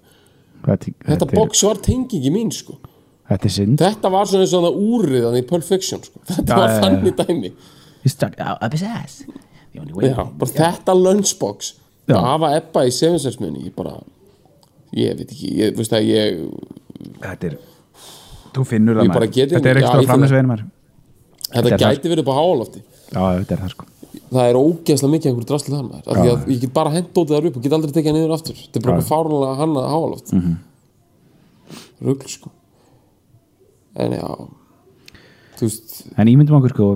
[0.65, 2.79] þetta, þetta box var tengingi mín sko.
[3.29, 6.21] Þetta er þetta var svona svona úrið þannig í Pulp Fiction sko.
[6.31, 6.79] þetta Já, var já.
[6.81, 7.51] þannig dæmi.
[9.73, 11.73] The only way Já, bara þetta lunchbox.
[12.07, 13.97] Að hafa ebba í sefinselsmunni ég bara,
[14.95, 16.41] ég veit ekki ég, veist að ég,
[17.21, 17.57] þetta er
[18.55, 19.51] þú finnur það bara maður.
[19.51, 20.65] þetta er ekki- ekki já, ég að framleysvegin maður
[21.53, 23.87] þetta er gæti verið á hálofti já, þetta er það sko.
[24.27, 26.17] Það er ógeðslega mikið einhverju drasli þar maður.
[26.17, 28.33] Því að ég get bara hent út þar upp og get aldrei tekið hann niður
[28.35, 28.57] aftur.
[28.59, 30.33] Þetta er bara eitthvað fárunlega hann að háaloft.
[30.33, 30.41] Mm.
[30.43, 30.57] -hmm.
[32.07, 32.51] rugl sko.
[33.95, 34.27] En já
[35.61, 36.87] veist, en ímyndum okkur sko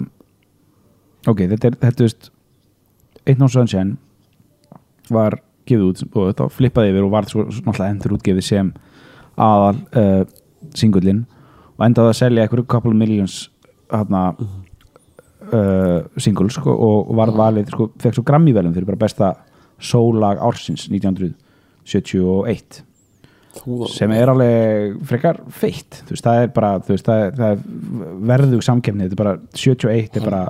[1.29, 2.31] ok, þetta er, þetta veist
[3.21, 3.97] Eitt Nótt Sunshine
[5.11, 5.37] var
[5.69, 8.71] gefið út og þetta flippaði yfir og var svo svo náttúrulega endur útgefið sem
[9.41, 10.23] aðal uh,
[10.77, 11.25] singullin
[11.77, 13.43] og endaði að selja einhverju couple millions
[13.91, 14.21] hérna
[15.51, 19.33] uh, single sko, og, var valið sko, fekk svo Grammy velum fyrir bara besta
[19.81, 22.81] sólag ársins 1971
[23.57, 26.01] þú það sem er alveg frekar feitt.
[26.07, 27.63] Þú veist, það er bara veist, það er, er
[28.31, 30.43] verðug samkefni þetta er bara 71 er bara,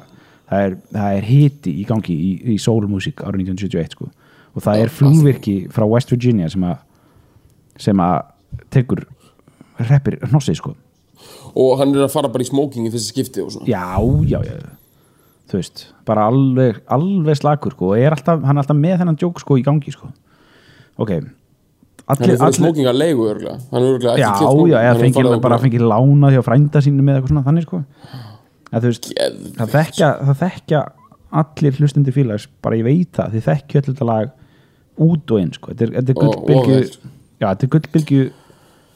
[0.52, 4.12] það er, það er hiti í gangi í, í soulmusík árið 1971 sko.
[4.52, 6.80] og það er flugvirki frá West Virginia sem að
[7.80, 8.18] sem að
[8.70, 9.06] tekur
[9.80, 10.76] reppir hnossið sko
[11.56, 13.68] og hann er að fara bara í smoking í fyrsta skipti og svona.
[13.70, 14.00] Já,
[14.30, 14.56] já, já
[15.52, 19.18] þú veist, bara alveg, alveg slakur sko, og er alltaf, hann er alltaf með þennan
[19.20, 20.12] djók sko í gangi sko.
[21.02, 21.12] Ok,
[22.12, 24.80] Hann allir, er fyrir allir smókinga leigu örgulega Hann er örgulega já, ekki já, eða
[24.82, 27.80] Hann er fengið bara okkur- fengið lána hjá frænda sínu með eitthvað svona þannig sko.
[28.72, 29.08] Að veist,
[29.60, 30.82] það þekkja, það þekkja
[31.42, 34.34] allir hlustundi félags, bara ég veit það þið þekkja öll þetta lag
[35.08, 36.82] út og inn sko, þetta er, er vel.
[37.40, 38.26] já, þetta er gullbylgju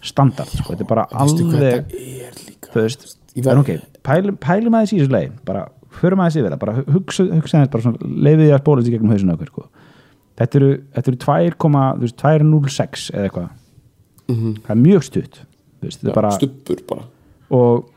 [0.06, 2.72] standard sko, þetta er bara alveg er líka.
[2.74, 6.38] Þú veist, Ég en verð- ok pælum, pælum aðeins í þessu leið bara, förum aðeins
[6.40, 7.98] yfir það, bara hugsa, hugsa aðeins bara svona,
[8.28, 9.66] leifið því að spóla þessi gegnum hausinu okkur sko.
[10.40, 13.50] þetta eru, þetta eru 2,0 þú veist, 2,06 eða eitthvað.
[14.28, 17.04] Það er mjög stutt þú veist, er bara, Stubbur bara.
[17.52, 17.90] Og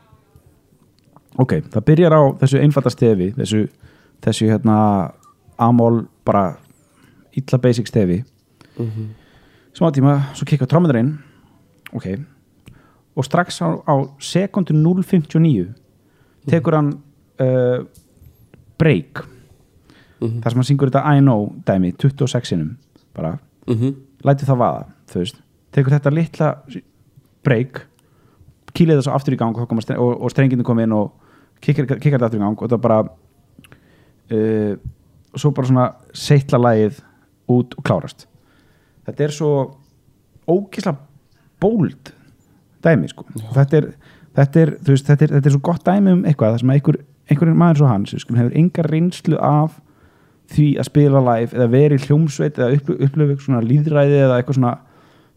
[1.39, 3.63] ok, það byrjar á þessu einfalda stefi þessu,
[4.23, 5.13] þessu hérna
[5.59, 6.57] amól bara
[7.39, 8.25] illa basic stefi.
[8.79, 11.19] Sem á tíma, svo kikka trómmundarinn
[11.95, 12.07] ok
[13.19, 15.73] og strax á, á sekundu 0.59
[16.49, 16.93] tekur hann
[17.43, 17.83] uh,
[18.79, 19.25] break.
[20.19, 22.77] Þar sem hann syngur þetta I know dæmi 26 sinum
[23.15, 23.37] bara.
[23.67, 24.87] Mm lætur það vaða
[25.75, 26.51] tekur þetta litla
[27.47, 27.83] break
[28.77, 30.95] kýlið það svo aftur í gang og, þá koma stre- og, og strenginu kom inn
[30.95, 31.13] og
[31.65, 32.99] kikkar þetta aftur í gang og það bara
[34.35, 34.75] uh,
[35.35, 37.03] svo bara svona seitla lagið
[37.49, 38.27] út og klárast.
[39.07, 39.53] Þetta er svo
[40.49, 40.95] ókísla
[41.61, 42.13] bóld
[42.89, 43.27] dæmi sko.
[43.55, 43.91] Þetta er,
[44.39, 47.01] þetta, er, veist, þetta, er, þetta er svo gott dæmi um eitthvað þar sem einhver,
[47.29, 49.77] einhverjum maður svo hans skulum, hefur enga reynslu af
[50.55, 54.73] því að spila live eða verið hljómsveit eða upplöfu eitthvað svona líðræði eða eitthvað svona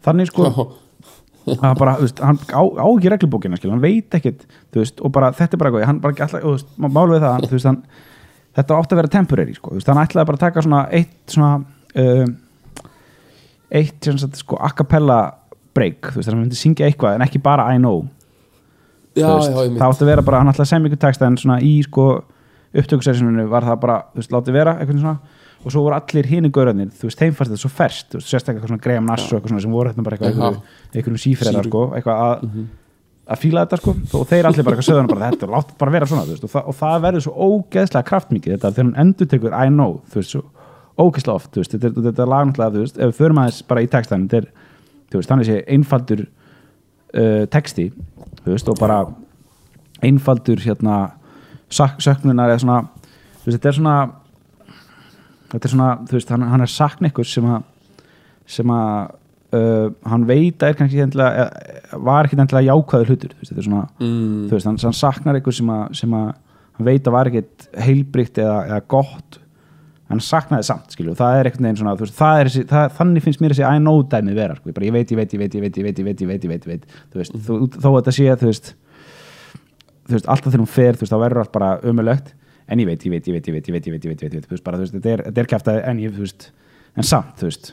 [0.06, 0.52] þannig sko.
[1.42, 5.02] Að bara, þú veist, hann á, á ekki reglubókina skil, hann veit ekkit, þú veist,
[5.02, 7.34] og bara þetta er bara eitthvað, hann bara ekki alltaf, þú veist, málu við það
[7.34, 7.80] hann, þú veist, hann,
[8.60, 11.34] þetta átti að vera temporary sko, þú veist, hann ætlaði bara að taka svona eitt
[11.34, 11.52] svona
[12.04, 12.36] um,
[13.82, 15.18] eitt sem sagt, sko, a cappella
[15.78, 18.04] break, þú veist, þannig að hann myndi syngja eitthvað en ekki bara I know,
[19.16, 21.38] Já, veist, já, það átti að vera bara, hann ætlaði að semja ykkur texta en
[21.42, 22.06] svona í sko
[22.72, 25.16] upptökusessuninu var það bara, þú veist, látið vera eitthvað svona.
[25.62, 28.30] Og svo voru allir hini gaurarnir, þú veist, þeim fannst þetta svo ferst, þú veist,
[28.32, 30.56] sérstaklega eitthvað svona Graham Nass og eitthvað svona sem voru þetta bara eitthvað,
[30.96, 32.48] eitthvað, sífræðar sko, eitthvað að
[33.32, 36.08] að fíla þetta sko, og þeir allir bara eitthvað sögðan bara þetta, látið bara vera
[36.10, 39.30] svona, þú veist, og, það, og það verður svo ógeðslega kraftmikið þetta þegar hann endur
[39.36, 40.42] tekur I know, þú veist,
[41.06, 43.62] ógeðslega oft, þú veist, þetta, er- þetta er lagnáttlega, þú veist, ef við förum aðeins
[43.70, 44.50] bara í textan, þetta er,
[45.12, 47.90] þú veist, þannig sé einfaldur uh, texti,
[48.42, 49.04] þú veist, og bara
[50.02, 51.02] einfaldur hérna
[51.72, 52.80] söknunar eða svona
[53.42, 53.98] þú veist, þetta er svona
[55.52, 57.68] þetta er svona, þú veist, hann, hann er sakn ykkur sem að
[58.52, 59.12] sem að
[59.56, 61.46] uh, hann veit að er kannski endilega,
[62.04, 64.98] var ekki endilega jákvæður hlutur, þú veist, þetta er svona mm, þú veist, hann, hann
[64.98, 66.32] saknar ykkur sem að, sem að
[66.78, 69.40] hann veit að var ekkit heilbrygt eða, eða gott
[70.12, 73.42] hann saknaði samt, skilju, og það er veginn svona, veist, það er það, þannig finnst
[73.44, 75.58] mér þessi I know dæmið vera, sko, ég bara, ég veit, ég veit, ég veit,
[75.58, 77.60] ég veit, ég veit, ég veit, ég veit, ég veit, ég veit, þú veist, þú,
[77.78, 78.74] þó að þetta sé, þú veist
[80.12, 82.34] þú veist, alltaf þegar hún fer, þú veist, þá verður allt bara ömulegt,
[82.72, 84.24] en ég veit, ég veit, ég veit, ég veit, ég veit, ég veit, ég veit,
[84.24, 86.26] ég veit, þú veist, bara, þú veist, þetta er, þetta er kæftæði, en ég, þú
[86.26, 86.48] veist,
[86.98, 87.72] en samt, þú veist,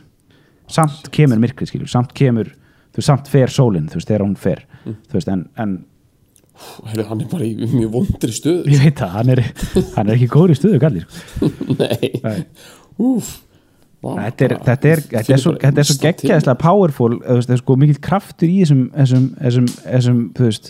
[0.78, 2.53] samt kemur myrkrið, skilju, samt kemur,
[2.93, 5.74] þú veist, samt fer sólin, þú veist, þegar hún fer, þú veist, en, en
[6.84, 9.42] hann er bara í mjög vondri stöðu ég veit það, hann er,
[9.96, 11.50] hann er ekki góður í stöðu, kallir, sko.
[11.82, 12.40] Nei, Nei.
[12.98, 13.36] úf
[13.98, 18.02] þetta er, þetta er, þetta er svo, er svo geggjaðislega powerful það er sko mikill
[18.02, 20.68] kraftur í þessum þessum, þessum, þessum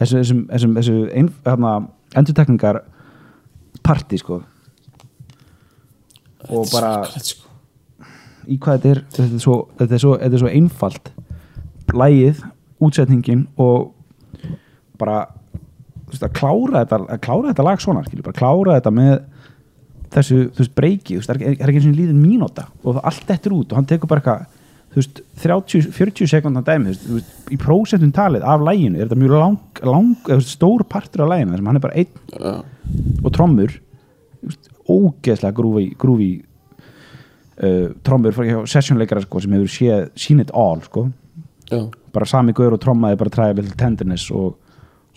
[0.00, 2.80] þessum, þessum, endurtekningar
[3.84, 4.40] party sko
[6.48, 7.50] og bara sko.
[8.48, 11.12] í hvað þetta er þetta er svo, þetta er svo, þetta er svo einfalt
[11.92, 12.40] lægið,
[12.80, 13.92] útsetningin og
[15.02, 15.18] bara
[16.08, 19.12] veist, að klára þetta að klára þetta lag svona, skilur, bara klára þetta með
[20.12, 22.98] þessu, þú veist, breyki þú veist, það er ekki- er eins og líðin mínúta og
[23.02, 24.58] allt eftir út og hann tekur bara eitthvað
[24.92, 29.20] þú veist, 30, 40 sekundar dæmi þú veist, í prósentum talið af læginu er þetta
[29.22, 32.52] mjög lang, lang stór partur af læginu, þar sem hann er bara einn Já,
[33.24, 33.78] og trommur
[34.92, 36.30] ógeðslega grúfi, grúfi
[37.62, 38.36] uh, trommur
[38.68, 41.06] sessionleikara sko, sem hefur séð seen it all sko.
[41.70, 44.58] já, bara sami gaur og trommaði bara træði little tenderness og,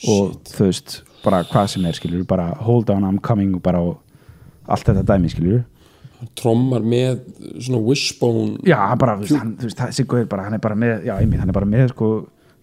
[0.08, 0.52] og Shit.
[0.58, 3.98] þú veist, bara hvað sem er skilur, bara hold on I'm coming og bara og
[4.68, 5.64] allt þetta dæmi skilur
[6.20, 7.20] hann trommar með
[7.60, 10.76] svona wishbone já, bara, þú veist, hann, þú veist, þessi gaur bara, hann er bara
[10.80, 12.10] með, já, einmitt, hann er bara með sko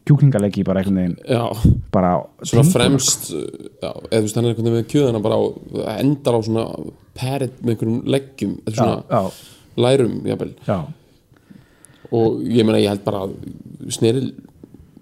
[0.08, 1.12] kjúklingalegi bara einhvern veginn.
[1.30, 1.44] Já,
[1.94, 2.08] bara
[2.42, 5.42] svona tengur- fremst já, eða þú veist, hann er einhvern veginn með kjöðana bara á,
[6.00, 6.64] endar á svona
[7.14, 9.20] parrot með einhverjum leggjum eða já, svona já,
[9.84, 10.50] lærum, jafnvel.
[10.66, 10.78] Já,
[12.12, 13.36] og ég meina, ég held bara að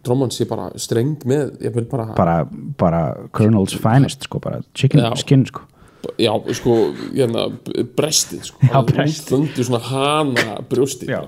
[0.06, 1.58] tromman sé bara streng með,
[1.90, 2.36] bara, bara,
[2.80, 3.02] bara
[3.36, 5.12] Colonel's finest sko, bara chicken Já.
[5.20, 5.66] skin sko.
[6.20, 6.76] Já, sko,
[7.12, 7.46] hérna
[7.96, 8.64] brestið, sko.
[8.72, 9.34] Já, brestið.
[9.34, 11.12] Þöndu svona hana brjóstið.
[11.12, 11.20] Já.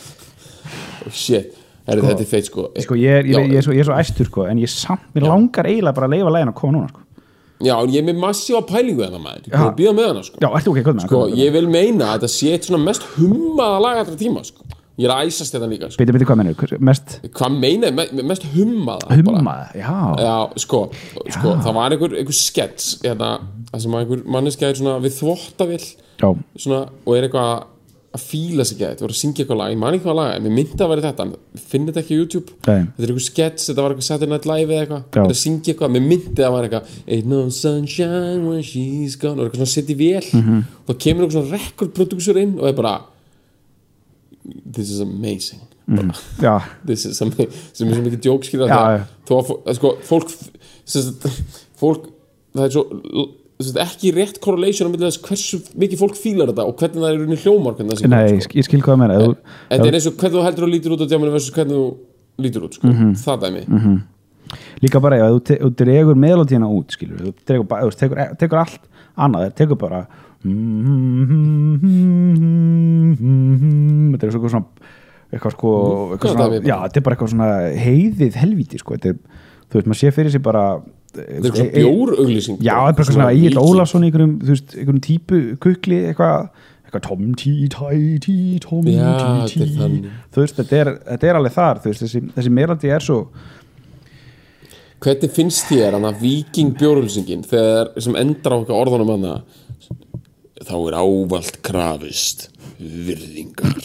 [1.22, 1.54] shit,
[1.88, 2.66] Heru, þetta er feit, sko.
[2.84, 5.06] sko, ég, ég, Já, ég, er svo, ég er svo æstur sko, en ég samt,
[5.16, 7.06] mér langar eiginlega bara að leifa lægin að koma núna sko.
[7.60, 9.48] Já, en ég er með massífa pælingu þennan maður.
[9.48, 9.56] Ég Já.
[9.56, 10.38] er að býða með hana, sko.
[10.40, 13.08] Já, ertu ok, hvað með Sko, ég vil meina að þetta sé eitt svona mest
[13.16, 14.68] hummaða lag allra tíma, sko
[15.00, 16.00] ég er að æsast þetta líka sko.
[16.02, 16.76] Biti, biti, hvað mennur?
[16.90, 19.18] Mest hvað meina, me, mest hummaða bara.
[19.22, 20.36] humma, já Já,
[20.66, 20.84] sko,
[21.32, 23.32] sko það var einhver, einhver skets hérna,
[23.72, 25.84] það sem einhver manneskja er svona við þvottavill
[26.20, 26.30] Já,
[26.60, 27.66] svona, og er eitthvað
[28.10, 30.42] að fíla sig gett, voru að syngja eitthvað lag, ég man ekki hvað lag en
[30.42, 32.80] mér myndi að vera þetta, en finn þetta ekki á YouTube Nei.
[32.96, 35.12] þetta er einhver skets, þetta var eitthvað Saturday Night Live eða eitthvað, Já.
[35.20, 39.38] þetta að syngja eitthvað mér myndi að vera eitthvað Ain't no sunshine when she's gone
[39.38, 40.58] og eitthvað svona sitt í vél Mhm.
[40.82, 42.96] og það kemur eitthvað svona record producer inn og er bara
[44.72, 45.60] this is amazing.
[46.40, 49.04] Já, this is amazing sem er svo mikið að
[49.48, 50.34] fó- sko, fólk
[51.80, 52.08] fólk
[52.54, 52.84] það er svo
[53.80, 57.16] ekki rétt correlation á milli þess hversu mikið fólk fílar þetta og hvernig það er
[57.16, 59.58] í rauninni hljómar hvernig það sé nei, gott, ég skil- hvað það meina Ef þú-
[59.74, 61.84] Þetta er eins og hvernig þú heldur að lítur út á djáminu versus hvernig þú
[62.40, 62.86] lítur út, sko.
[62.88, 63.10] Mhm.
[63.20, 64.00] það dæmi.
[64.82, 68.80] Líka bara, ef þú dregur melodíina út, skilur Þú þú tekur, tekur allt
[69.20, 70.00] annað, þú tekur bara
[74.10, 74.64] Þetta er svona
[75.30, 75.72] eitthvað sko
[76.14, 76.62] eitthvað hvað svona?
[76.64, 77.50] Já, þetta er bara eitthvað svona
[77.84, 78.96] heiðið helvíti, sko.
[78.96, 79.20] Er,
[79.68, 80.64] þú veist, maður sé fyrir sig bara
[81.10, 84.74] Þetta er svona bjórauglýsing Já, þetta er bara svona Egil Ólafsson í einhverjum, þú veist,
[84.78, 86.50] einhverjum típu kukli, eitthvað
[86.90, 87.86] eitthvað tom tí tæ
[88.24, 88.96] tí tom tí
[89.46, 89.62] tí
[90.34, 93.24] þú veist, þetta er, þetta er alveg þar veist, þessi, þessi melodi er svo
[95.00, 99.28] Hvernig finnst þér hann að viking bjórauglýsingin þegar sem endar á okkar orðunum hann
[100.66, 102.48] þá er ávalt krafist
[102.80, 103.76] virðingar.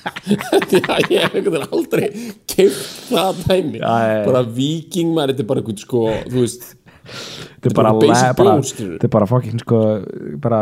[0.00, 2.06] Já, ég hef aldrei
[2.48, 3.80] keift það dæmi.
[3.82, 6.70] Bara viking maður, þetta er bara einhvern sko, þú veist
[7.10, 9.78] þetta er bara, bara bara, bara fokkin sko
[10.42, 10.60] bara,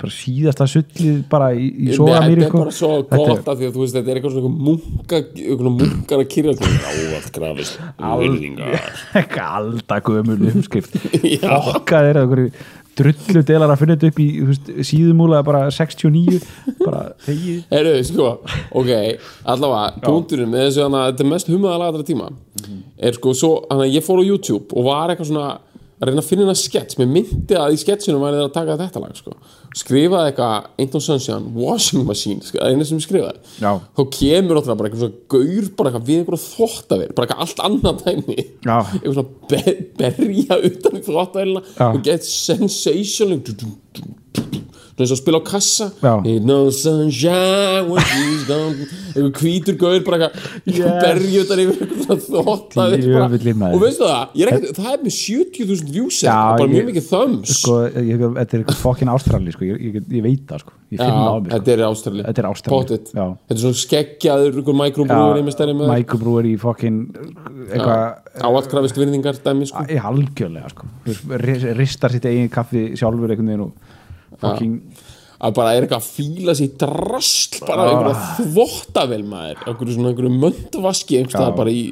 [0.00, 3.68] bara síðasta sullið bara í, í soga mér þetta er bara svo gott af því
[3.68, 4.52] að þú veist, þetta er eitthvað svona
[5.18, 8.88] einhver munkar að kyrja ávalt krafist virðingar.
[9.18, 10.96] Eitthvað aldagömul umskrift
[11.34, 11.52] Já.
[11.68, 12.34] fokkað er það
[12.98, 16.40] drullu delar að finna þetta upp í veist, síðumúla bara 69
[16.80, 18.30] bara þegið Herru, sko,
[18.80, 18.92] ok,
[19.54, 22.30] allavega, punkturinn með þessu að þetta er mest humaðalega allra tíma
[22.98, 25.48] er sko svo, þannig að ég fór á YouTube og var eitthvað svona
[26.00, 28.76] að reyna að finna hérna skets mér myndi að í sketsinum væri það að taka
[28.80, 29.34] þetta lag sko.
[29.78, 33.72] skrifaði eitthvað Ain't no sunshine, washing machine sko, það er eina sem skrifaði Já.
[33.94, 38.02] þá kemur ótrúlega bara eitthvað gaur bara eitthvað við einhverja þvóttavél, bara eitthvað allt annað
[38.04, 38.78] dæmi Já.
[38.90, 41.86] eitthvað svona be berja utan í þvóttavélina Já.
[41.90, 43.40] og get sensational
[45.02, 45.90] eins og spila á kassa.
[46.44, 48.74] No sunshine when she's gone
[49.14, 50.34] eitthvað hvítur gaur bara eitthvað
[52.74, 52.98] bara.
[53.00, 53.74] Djöfullinn, maður.
[53.74, 57.56] og veistu það, er ekkert, það er með 70.000 views Já, bara mjög mikið thumbs.
[57.60, 60.76] sko, ég, þetta er eitthvað fokkin ástrali sko, ég, ég, ég veit það sko.
[60.94, 61.58] Ég finn það á mér sko.
[61.58, 62.22] þetta er Ástrali
[63.24, 64.76] Þetta er svona skeggjaður ykkur
[65.90, 67.00] microbrúður í fokkin
[67.64, 69.84] eitthvað áallt krafist virðingar dæmi sko.
[69.90, 70.88] í algjörlega sko.
[71.80, 73.72] Ristar sitt eigin kaffi sjálfur einhvern veginn og
[74.50, 74.74] fokkin
[75.44, 77.88] að bara er eitthvað að fíla sér drasl bara Ah.
[77.90, 79.58] einhverja þvottavel maður.
[79.66, 81.82] Einhverju svona einhverju möndvaski einhverstað bara í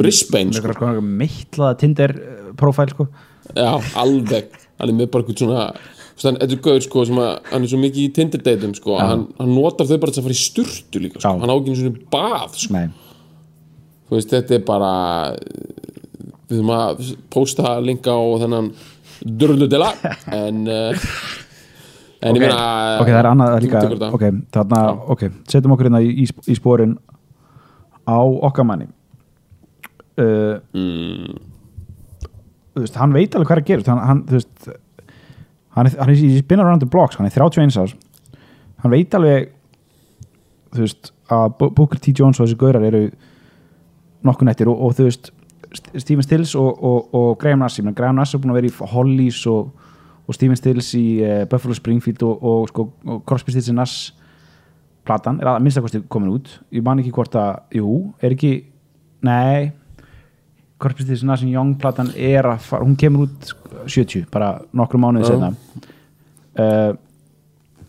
[0.00, 2.14] Brisbane með einhverja sko, meittlaða Tinder
[2.58, 3.06] profæl sko.
[3.54, 3.70] Já,
[4.02, 7.38] alveg, hann er með bara eitthvað svona veist, hann- þetta er gauður sko sem að
[7.52, 10.20] hann er svo mikið í Tinder dateum sko að hann, hann notar þau bara til
[10.22, 11.38] að fara í sturtu líka sko.
[11.38, 12.72] Hann á ekki einu svona bað sko.
[12.74, 12.88] nei,
[14.10, 15.36] þú veist, þetta er bara
[16.48, 18.72] við þurfum að posta linka á þennan
[19.22, 19.92] druludela
[20.32, 20.92] en uh,
[22.22, 24.24] en ég ok, meina ok, það er annað líka ok,
[24.56, 24.80] þarna,
[25.14, 26.96] ok, setjum okkur hérna í, í, spórin
[28.08, 28.88] á okkar manni.
[30.18, 31.36] Uh, Mm.
[32.74, 34.68] þú veist, hann veit alveg hvað er að gera hann, hann, þú veist
[35.76, 37.94] hann er, hann í spin around the blocks, hann er 31 árs.
[38.82, 39.50] Hann veit alveg
[40.74, 42.12] þú veist, að Booker T.
[42.18, 43.04] Jones og þessi gaurar eru
[44.26, 45.30] nokkuð nættir og, og þú veist
[45.68, 48.58] St- Stephen Stills og, og, og Graham Nass ég meina, Graham Nass er búin að
[48.62, 49.68] vera í Hollies og,
[50.28, 53.98] og Stephen Stills í uh, Buffalo Springfield og, og, sko, og Crosby Stills og Nass
[55.08, 55.40] platan.
[55.40, 56.50] Er að minnstakosti komin út.
[56.74, 58.52] Ég man ekki hvort að, jú, er ekki
[59.24, 59.70] nei.
[60.78, 63.54] Crosby Stills og Nass and Young platan er að fara, hún kemur út
[63.88, 65.52] 70, bara nokkru mánuði setna
[66.58, 66.92] uh,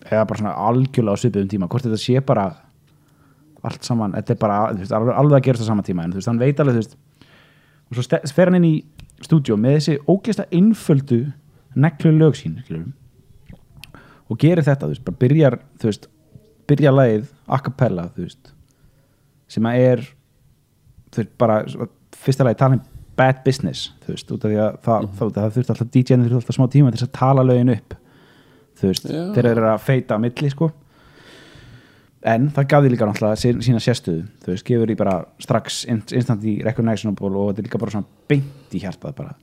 [0.09, 1.69] eða bara svona algjörlega á svipuðum tíma.
[1.69, 2.47] Hvort þetta sé bara
[3.67, 6.31] allt saman, þetta er bara veist, alveg, að gerast á sama tíma en þú veist,
[6.31, 6.97] hann veit alveg þú veist,
[7.89, 8.75] og svo fer hann inn í
[9.25, 11.19] stúdíó með þessi ógeðsta einföldu
[11.76, 12.59] neklu lög sín
[14.30, 16.07] og gerir þetta þú veist, bara byrjar þú veist,
[16.70, 18.51] byrjar lagið a cappella þú veist,
[19.49, 20.03] sem að er
[21.09, 21.59] þú veist, bara
[22.20, 22.82] fyrsta lagi talin
[23.20, 26.38] bad business þú veist, út af því að það, það, það þurft alltaf DJ-in þurft
[26.41, 27.97] alltaf smá tíma til þess að tala lögin upp
[28.80, 29.24] þú veist, Já.
[29.36, 30.70] þeir eru að feita á milli sko.
[32.30, 35.82] En það gaf því líka náttúrulega sín- sína sérstöðu þú veist, gefur því bara strax
[35.91, 39.36] inst- instantly recognizable og þetta er líka bara svona beint í hjartað bara,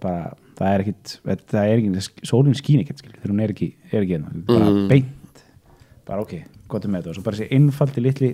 [0.00, 0.32] bara
[0.62, 1.12] það er ekkit
[1.52, 4.88] það er ekkit, sólinn ekkit skilur, þegar hún er ekki, er ekki hérna, bara Mhm.
[4.88, 5.44] beint.
[6.06, 6.32] Bara ok,
[6.68, 7.08] gott um með þetta.
[7.10, 8.30] Og svo bara þessi einfaldi litli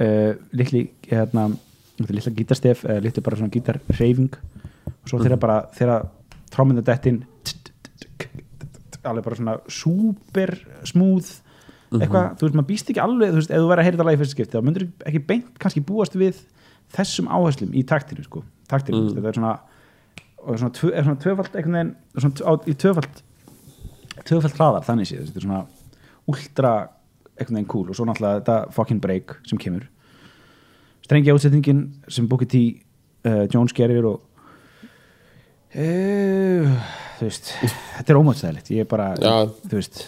[0.00, 1.50] uh, litli hérna,
[1.98, 4.32] litla gítarstef uh, litli bara svona gítarreyfing
[4.86, 6.00] og svo þeirra bara þeirra
[6.50, 7.24] trómynda dettin
[9.04, 10.52] alveg bara svona super
[10.88, 11.28] smúð
[11.90, 14.06] eitthvað, þú veist, maður býst ekki alveg þú veist, ef þú verður að heyra þetta
[14.06, 16.42] lagi fyrst skipti þá myndur ekki beint kannski búast við
[16.94, 18.42] þessum áherslum í taktinu, sko.
[18.70, 19.16] Taktinu, mm.
[19.16, 19.54] þetta er svona
[20.40, 23.22] og er svona, tvö, er svona tvöfald í tvöfald
[24.26, 25.62] tvöfald hraðar, þannig séð, þetta er svona
[26.30, 26.72] ultra
[27.40, 27.88] einhvern veginn cool.
[27.90, 29.86] Og svo náttúrulega þetta fucking break sem kemur.
[31.04, 32.60] Strengi átsetningin sem Booker T
[33.26, 34.20] uh, Jones gerir og
[35.74, 36.68] uh,
[37.18, 39.32] þú veist þetta er ómátstæðilegt, ég er bara Já.
[39.64, 40.04] þú veist,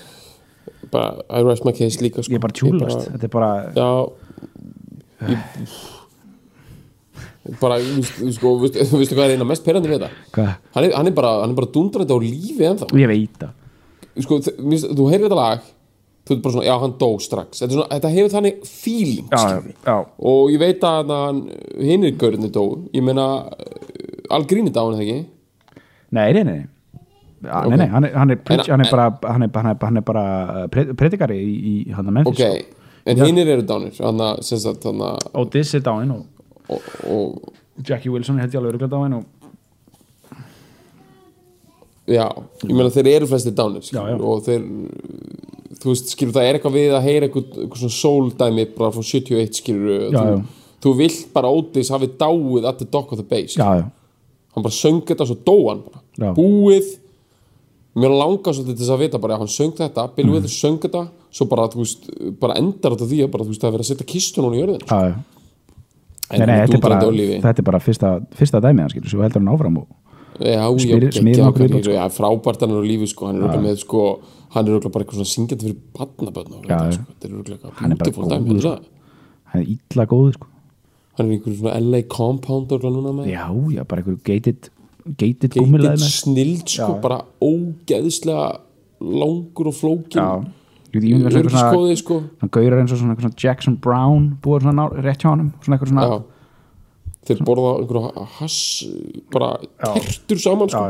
[0.92, 2.34] bara, I rest my case líka sko.
[2.34, 3.08] ég er bara tjúlast.
[3.14, 3.90] Þetta er bara, já.
[5.32, 5.38] Ég,
[7.60, 7.76] bara,
[8.36, 10.48] sko, veistu, veistu hvað er eina mest perandi við þetta?
[10.76, 12.90] Hann er, hann er bara, hann er bara dundrandi á lífi ennþá.
[13.02, 13.54] Ég veit það.
[14.22, 15.62] Sko, þú heyrir þetta lag
[16.22, 17.58] þú ert bara svona, já hann dó strax.
[17.62, 19.40] Þetta, er svona, þetta hefur þannig feeling já,
[19.88, 19.96] já,
[20.32, 21.40] og ég veit að hann
[21.82, 22.66] hinn er gaurinn dó.
[22.94, 23.24] Ég meina
[24.32, 25.24] Algrín er dáin eða ekki?
[26.14, 26.60] Nei, nei, nei.
[27.42, 27.72] Ja, Ok.
[27.72, 29.76] nei, nei, hann er, hann er, preach, En- hann er bara hann er, hann er,
[29.82, 30.22] hann er bara
[30.62, 32.76] uh, pre- predikari í, í hann að Memphis ok,
[33.10, 36.22] en hinn eru dánir hann að, Diss er dáinn og
[36.72, 37.52] og, og,
[37.88, 39.24] Jackie Wilson ég alveg örgulega dáinn og
[42.12, 42.26] já,
[42.66, 44.16] ég meina þeir eru flestir dánir Já, já.
[44.18, 44.64] og þeir
[45.82, 49.06] þú veist, skilur það er eitthvað við að heyra eitthvað, eitthvað svona sóldæmi bara frá
[49.06, 50.70] 71 skilur Já, þú, já.
[50.84, 53.66] þú vilt bara Otis hafi dáið the dock of the bay skilur.
[53.66, 53.90] já, já,
[54.56, 56.34] hann bara söng þetta svo dó hann bara Já.
[56.36, 56.90] búið
[57.96, 60.34] mér langar svolítið til þess að vita bara að hann söng þetta Bill Mhm.
[60.34, 62.06] Withers söng þetta svo bara, þú veist,
[62.40, 64.56] bara endar þetta því að bara, þú veist, það er verið að setja kistun hún
[64.56, 65.14] í jörðin já, já.
[66.32, 67.00] Nei, nei, þetta, er bara,
[67.44, 69.88] þetta er bara fyrsta, fyrsta dæmið hans, svo heldur hann áfram og
[70.40, 72.06] já, smýr, já, smýr okkur upp sko.
[72.16, 73.28] frábært hann á lífi, sko.
[73.28, 73.60] hann er ja.
[73.60, 74.04] með sko,
[74.54, 76.78] hann er bara eitthvað syngjandi fyrir badnaböðna sko,
[77.80, 78.78] hann er bara góð sko.
[79.52, 80.50] hann er ítla góð sko.
[81.18, 82.72] hann er einhverjum svona LA compound
[83.28, 83.44] já,
[83.76, 84.70] já, bara einhverjum gated
[85.18, 88.48] gated, gated snild bara ógeðslega
[89.02, 90.48] langur og flókin
[90.92, 92.18] ég myndi verið svona sko.
[92.42, 95.78] hann gaurar eins og svona, svona Jackson Brown búið svona ná, rétt hjá honum svona
[95.78, 96.18] eitthvað svona Já.
[97.30, 98.58] þeir borða einhverja hass
[99.32, 100.84] bara tertur saman sko.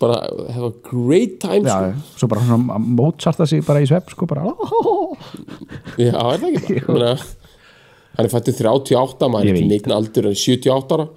[0.00, 0.16] Bara
[0.54, 2.16] have a great time já, sko.
[2.22, 4.46] svo bara svona Mozarta sig bara í svepp sko, bara
[6.00, 7.14] já, er það ekki bara
[8.16, 11.08] hann er fættið 38 maður ekki veit neitt aldur hann er 78 ára.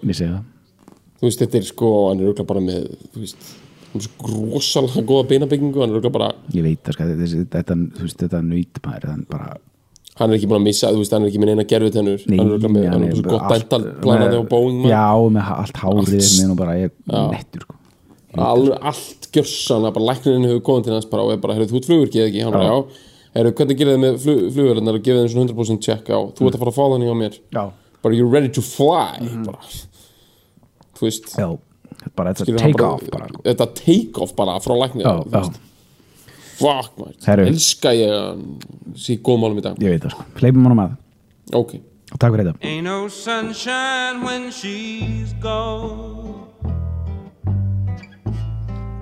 [1.24, 3.63] Þú veist þetta er sko hann er auðvitað bara með þú veist hann
[3.94, 7.08] rosalega góða beinabyggingu hann er bara ég veit það, sko,
[7.54, 9.54] þetta, þú veist, þetta nöyt maður, hann bara
[10.20, 12.26] hann er ekki búin að missa þú veist hann er ekki með neina gerfið tennur
[12.26, 14.94] hann er auðvitað með hann er svo gott planandi á Boeing maður.
[14.94, 17.80] já, með allt hárið þessum og bara ég nettur sko.
[18.34, 21.90] Allt gjörsan bara læknirinn hefur komið til hans bara og er bara, heyrðu, þú ert
[21.90, 23.10] flugurki eða ekki, hann bara, já.
[23.34, 26.10] Heyrðu, hvernig gerir þið með flug, flugurinn og gefið þeim svona 100% check?
[26.14, 27.38] Á, þú ert að fara að fá þannig á mér.
[28.04, 29.22] Bara, you're ready to fly?
[29.46, 29.70] Bara,
[30.98, 31.32] þú veist.
[31.38, 31.48] Já,
[32.16, 33.46] bara þetta skilur hann take off bara, sko.
[33.48, 35.08] þetta take off bara frá læknir
[36.58, 38.44] fuck maður, elska ég að
[39.00, 40.96] sé góð málum í dag, ég veit það sko, hleypum honum að.
[41.54, 41.74] Ok.
[42.14, 42.68] Og takk fyrir þetta.
[42.68, 46.46] Ain't no sunshine when she's gone.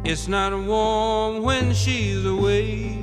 [0.03, 2.97] It's not warm when she's away.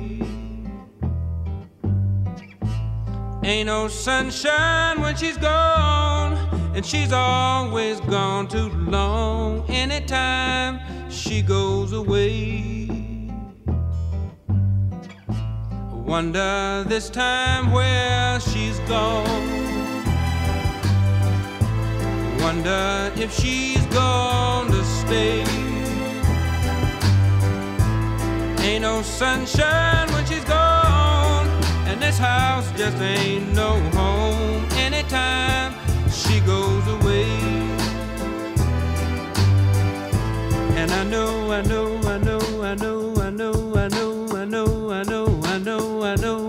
[3.43, 6.37] Ain't no sunshine when she's gone,
[6.79, 9.69] and she's always gone too long.
[9.69, 12.97] Anytime she goes away.
[15.91, 19.25] Wonder this time where she's gone.
[22.39, 25.43] Wonder if she's gonna stay.
[28.63, 31.45] Ain't no sunshine when she's gone,
[31.89, 35.78] and this house just ain't no home anytime
[36.45, 37.25] goes away.
[40.79, 44.91] And I know, I know, I know, I know, I know, I know, I know,
[44.91, 46.48] I know, I know, I know,